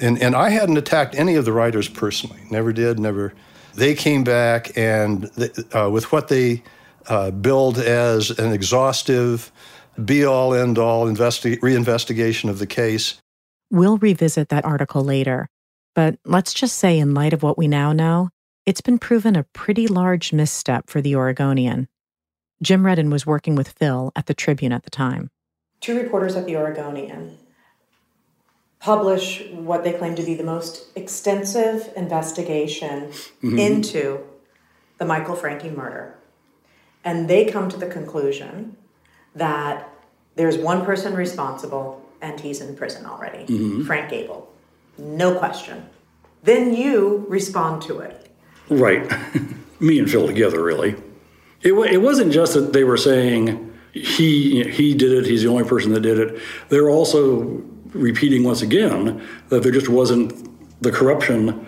And, 0.00 0.20
and 0.20 0.34
I 0.34 0.48
hadn't 0.50 0.76
attacked 0.76 1.14
any 1.14 1.34
of 1.34 1.44
the 1.44 1.52
writers 1.52 1.88
personally, 1.88 2.40
never 2.50 2.72
did, 2.72 2.98
never. 2.98 3.34
They 3.74 3.94
came 3.94 4.24
back 4.24 4.76
and 4.76 5.24
they, 5.36 5.50
uh, 5.72 5.90
with 5.90 6.10
what 6.10 6.28
they 6.28 6.62
uh, 7.06 7.30
billed 7.30 7.78
as 7.78 8.30
an 8.30 8.52
exhaustive, 8.52 9.52
be 10.04 10.24
all 10.24 10.54
end 10.54 10.78
all 10.78 11.06
investi- 11.06 11.58
reinvestigation 11.60 12.48
of 12.48 12.58
the 12.58 12.66
case. 12.66 13.20
We'll 13.70 13.98
revisit 13.98 14.48
that 14.48 14.64
article 14.64 15.04
later. 15.04 15.48
But 15.94 16.18
let's 16.24 16.54
just 16.54 16.78
say, 16.78 16.98
in 16.98 17.14
light 17.14 17.32
of 17.32 17.42
what 17.42 17.58
we 17.58 17.68
now 17.68 17.92
know, 17.92 18.30
it's 18.64 18.80
been 18.80 18.98
proven 18.98 19.36
a 19.36 19.44
pretty 19.52 19.86
large 19.86 20.32
misstep 20.32 20.88
for 20.88 21.00
the 21.00 21.16
Oregonian. 21.16 21.88
Jim 22.62 22.84
Redden 22.84 23.10
was 23.10 23.26
working 23.26 23.54
with 23.54 23.68
Phil 23.68 24.12
at 24.14 24.26
the 24.26 24.34
Tribune 24.34 24.72
at 24.72 24.84
the 24.84 24.90
time. 24.90 25.30
Two 25.80 25.96
reporters 25.96 26.36
at 26.36 26.46
the 26.46 26.56
Oregonian 26.56 27.38
publish 28.80 29.42
what 29.52 29.84
they 29.84 29.92
claim 29.92 30.14
to 30.14 30.22
be 30.22 30.34
the 30.34 30.44
most 30.44 30.86
extensive 30.96 31.92
investigation 31.96 33.08
mm-hmm. 33.08 33.58
into 33.58 34.20
the 34.98 35.04
Michael 35.04 35.36
Francke 35.36 35.74
murder. 35.74 36.16
And 37.04 37.28
they 37.28 37.44
come 37.44 37.68
to 37.68 37.76
the 37.76 37.86
conclusion 37.86 38.76
that 39.34 39.88
there's 40.36 40.58
one 40.58 40.84
person 40.84 41.14
responsible 41.14 42.04
and 42.22 42.40
he's 42.40 42.60
in 42.60 42.76
prison 42.76 43.06
already 43.06 43.44
mm-hmm. 43.44 43.84
Frank 43.84 44.10
Gable 44.10 44.50
no 45.00 45.38
question. 45.38 45.88
Then 46.42 46.74
you 46.74 47.24
respond 47.28 47.82
to 47.82 48.00
it. 48.00 48.30
Right. 48.68 49.10
Me 49.80 49.98
and 49.98 50.10
Phil 50.10 50.26
together, 50.26 50.62
really. 50.62 50.94
It, 51.62 51.72
it 51.72 51.98
wasn't 51.98 52.32
just 52.32 52.54
that 52.54 52.72
they 52.72 52.84
were 52.84 52.96
saying 52.96 53.66
he 53.92 54.62
he 54.70 54.94
did 54.94 55.12
it, 55.12 55.26
he's 55.26 55.42
the 55.42 55.48
only 55.48 55.64
person 55.64 55.92
that 55.92 56.00
did 56.00 56.18
it. 56.18 56.40
They're 56.68 56.88
also 56.88 57.62
repeating 57.92 58.44
once 58.44 58.62
again 58.62 59.26
that 59.48 59.62
there 59.62 59.72
just 59.72 59.88
wasn't 59.88 60.32
the 60.82 60.90
corruption 60.90 61.66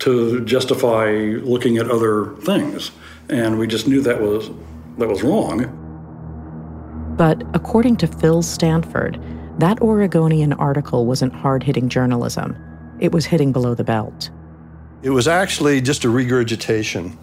to 0.00 0.44
justify 0.44 1.10
looking 1.42 1.76
at 1.78 1.90
other 1.90 2.34
things. 2.42 2.90
And 3.28 3.58
we 3.58 3.66
just 3.66 3.86
knew 3.86 4.00
that 4.02 4.20
was 4.20 4.50
that 4.98 5.08
was 5.08 5.22
wrong. 5.22 5.74
But 7.16 7.42
according 7.54 7.96
to 7.98 8.06
Phil 8.06 8.42
Stanford, 8.42 9.20
that 9.58 9.80
Oregonian 9.80 10.52
article 10.52 11.04
wasn't 11.04 11.32
hard 11.32 11.62
hitting 11.62 11.88
journalism 11.88 12.56
it 13.00 13.12
was 13.12 13.26
hitting 13.26 13.52
below 13.52 13.74
the 13.74 13.84
belt. 13.84 14.30
It 15.02 15.10
was 15.10 15.28
actually 15.28 15.80
just 15.80 16.04
a 16.04 16.10
regurgitation 16.10 17.16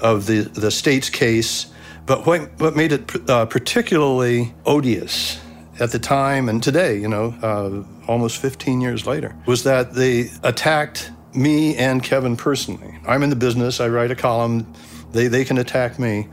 of 0.00 0.26
the, 0.26 0.40
the 0.40 0.70
state's 0.70 1.08
case, 1.08 1.66
but 2.06 2.26
what, 2.26 2.50
what 2.58 2.74
made 2.74 2.92
it 2.92 3.30
uh, 3.30 3.46
particularly 3.46 4.54
odious 4.66 5.40
at 5.82 5.90
the 5.90 5.98
time 5.98 6.48
and 6.48 6.62
today, 6.62 6.96
you 6.96 7.08
know, 7.08 7.34
uh, 7.42 7.82
almost 8.06 8.38
15 8.38 8.80
years 8.80 9.04
later, 9.04 9.34
was 9.46 9.64
that 9.64 9.94
they 9.94 10.30
attacked 10.44 11.10
me 11.34 11.76
and 11.76 12.04
Kevin 12.04 12.36
personally. 12.36 12.96
I'm 13.06 13.24
in 13.24 13.30
the 13.30 13.36
business, 13.36 13.80
I 13.80 13.88
write 13.88 14.12
a 14.12 14.14
column, 14.14 14.72
they, 15.10 15.26
they 15.26 15.44
can 15.44 15.58
attack 15.58 15.98
me, 15.98 16.28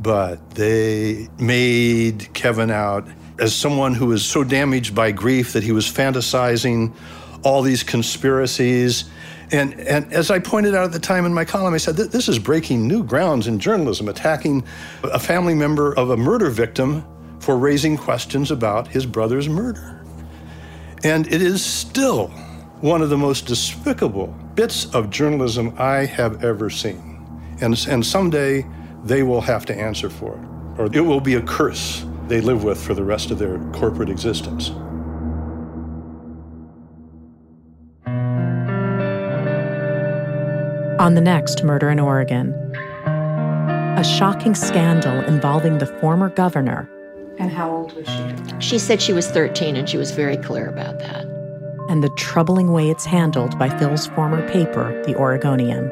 but 0.00 0.50
they 0.50 1.28
made 1.36 2.32
Kevin 2.32 2.70
out 2.70 3.08
as 3.40 3.54
someone 3.54 3.92
who 3.92 4.06
was 4.06 4.24
so 4.24 4.44
damaged 4.44 4.94
by 4.94 5.10
grief 5.10 5.52
that 5.54 5.64
he 5.64 5.72
was 5.72 5.86
fantasizing 5.86 6.94
all 7.42 7.62
these 7.62 7.82
conspiracies. 7.82 9.04
And, 9.50 9.74
and 9.80 10.12
as 10.12 10.30
I 10.30 10.38
pointed 10.38 10.76
out 10.76 10.84
at 10.84 10.92
the 10.92 11.00
time 11.00 11.26
in 11.26 11.34
my 11.34 11.44
column, 11.44 11.74
I 11.74 11.78
said, 11.78 11.96
this 11.96 12.28
is 12.28 12.38
breaking 12.38 12.86
new 12.86 13.02
grounds 13.02 13.48
in 13.48 13.58
journalism, 13.58 14.08
attacking 14.08 14.64
a 15.02 15.18
family 15.18 15.54
member 15.54 15.92
of 15.92 16.10
a 16.10 16.16
murder 16.16 16.50
victim 16.50 17.04
for 17.46 17.56
raising 17.56 17.96
questions 17.96 18.50
about 18.50 18.88
his 18.88 19.06
brother's 19.06 19.48
murder. 19.48 20.04
And 21.04 21.28
it 21.28 21.40
is 21.40 21.64
still 21.64 22.26
one 22.80 23.02
of 23.02 23.08
the 23.08 23.16
most 23.16 23.46
despicable 23.46 24.26
bits 24.56 24.92
of 24.92 25.10
journalism 25.10 25.72
I 25.78 26.06
have 26.06 26.42
ever 26.42 26.70
seen. 26.70 27.24
And, 27.60 27.86
and 27.88 28.04
someday 28.04 28.66
they 29.04 29.22
will 29.22 29.40
have 29.42 29.64
to 29.66 29.74
answer 29.76 30.10
for 30.10 30.34
it, 30.34 30.80
or 30.80 30.86
it 30.92 31.02
will 31.02 31.20
be 31.20 31.34
a 31.34 31.40
curse 31.40 32.04
they 32.26 32.40
live 32.40 32.64
with 32.64 32.84
for 32.84 32.94
the 32.94 33.04
rest 33.04 33.30
of 33.30 33.38
their 33.38 33.60
corporate 33.70 34.10
existence. 34.10 34.70
On 40.98 41.14
the 41.14 41.20
next 41.20 41.62
Murder 41.62 41.90
in 41.90 42.00
Oregon, 42.00 42.52
a 43.96 44.02
shocking 44.02 44.56
scandal 44.56 45.20
involving 45.26 45.78
the 45.78 45.86
former 45.86 46.28
governor. 46.28 46.90
And 47.38 47.50
how 47.50 47.70
old 47.70 47.92
was 47.92 48.06
she? 48.06 48.60
She 48.60 48.78
said 48.78 49.02
she 49.02 49.12
was 49.12 49.28
13, 49.30 49.76
and 49.76 49.88
she 49.88 49.98
was 49.98 50.10
very 50.10 50.36
clear 50.36 50.68
about 50.68 50.98
that. 51.00 51.26
And 51.88 52.02
the 52.02 52.10
troubling 52.16 52.72
way 52.72 52.90
it's 52.90 53.04
handled 53.04 53.58
by 53.58 53.68
Phil's 53.78 54.06
former 54.08 54.48
paper, 54.48 55.02
The 55.06 55.14
Oregonian. 55.16 55.90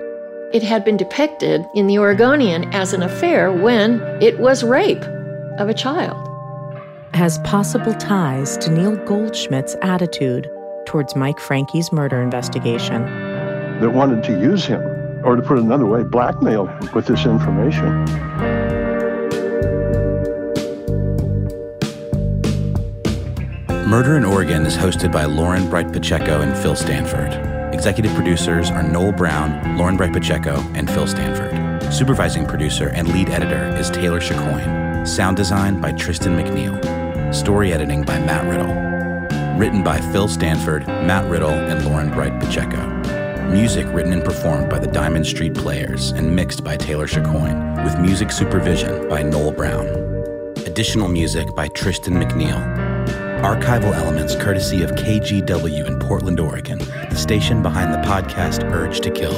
It 0.53 0.63
had 0.63 0.85
been 0.85 0.97
depicted 0.97 1.65
in 1.75 1.87
The 1.87 1.99
Oregonian 1.99 2.73
as 2.75 2.93
an 2.93 3.03
affair 3.03 3.53
when 3.53 4.01
it 4.23 4.39
was 4.39 4.65
rape 4.65 5.05
of 5.59 5.69
a 5.69 5.75
child. 5.75 6.29
Has 7.13 7.39
possible 7.39 7.95
ties 7.95 8.57
to 8.59 8.71
Neil 8.71 8.97
Goldschmidt's 9.05 9.77
attitude 9.83 10.51
towards 10.87 11.15
Mike 11.15 11.39
Francke's 11.39 11.93
murder 11.93 12.21
investigation. 12.21 13.05
That 13.81 13.91
wanted 13.91 14.25
to 14.25 14.41
use 14.41 14.65
him 14.65 14.83
or 15.25 15.37
to 15.37 15.43
put 15.43 15.59
it 15.59 15.63
another 15.65 15.87
way, 15.87 16.03
blackmail 16.03 16.67
him 16.67 16.91
with 16.93 17.07
this 17.07 17.25
information. 17.25 18.05
Murder 23.95 24.17
in 24.17 24.25
Oregon 24.25 24.67
is 24.67 24.77
hosted 24.77 25.13
by 25.13 25.25
Lauren 25.25 25.71
Bright 25.71 25.93
Pacheco 25.93 26.41
and 26.41 26.59
Phil 26.59 26.75
Stanford. 26.75 27.33
Executive 27.73 28.13
producers 28.15 28.69
are 28.69 28.83
Noel 28.83 29.13
Brown, 29.13 29.79
Lauren 29.79 29.97
Bright 29.97 30.13
Pacheco, 30.13 30.57
and 30.75 30.91
Phil 30.91 31.07
Stanford. 31.07 31.95
Supervising 31.95 32.45
producer 32.45 32.89
and 32.89 33.07
lead 33.13 33.29
editor 33.29 33.69
is 33.77 33.91
Taylor 33.91 34.19
Chicoine. 34.19 35.07
Sound 35.07 35.37
design 35.37 35.81
by 35.81 35.93
Tristan 35.93 36.37
McNeil. 36.37 37.33
Story 37.33 37.73
editing 37.73 38.03
by 38.03 38.19
Matt 38.19 38.45
Riddle. 38.51 38.75
Written 39.61 39.85
by 39.85 40.01
Phil 40.11 40.27
Stanford, 40.27 40.89
Matt 40.89 41.31
Riddle, 41.31 41.51
and 41.51 41.85
Lauren 41.85 42.11
Bright 42.11 42.41
Pacheco. 42.41 42.85
Music 43.53 43.87
written 43.93 44.13
and 44.13 44.25
performed 44.25 44.69
by 44.69 44.81
the 44.81 44.89
Diamond 44.89 45.25
Street 45.25 45.55
Players 45.55 46.11
and 46.11 46.35
mixed 46.35 46.65
by 46.65 46.77
Taylor 46.77 47.07
Chicoine, 47.07 47.85
with 47.85 47.97
music 48.01 48.33
supervision 48.33 49.09
by 49.09 49.23
Noel 49.23 49.53
Brown. 49.53 49.87
Additional 50.67 51.07
music 51.07 51.55
by 51.55 51.69
Tristan 51.69 52.15
McNeil. 52.15 52.84
Archival 53.45 53.95
elements 53.95 54.35
courtesy 54.35 54.83
of 54.83 54.93
KGW 54.93 55.87
in 55.87 55.99
Portland, 55.99 56.41
Oregon, 56.41 56.79
the 56.79 57.15
station 57.15 57.63
behind 57.63 57.93
the 57.93 57.99
podcast 57.99 58.65
Urge 58.73 59.01
to 59.01 59.11
Kill. 59.11 59.35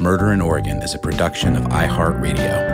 Murder 0.00 0.32
in 0.32 0.40
Oregon 0.40 0.82
is 0.82 0.92
a 0.92 0.98
production 0.98 1.54
of 1.54 1.66
iHeartRadio. 1.66 2.73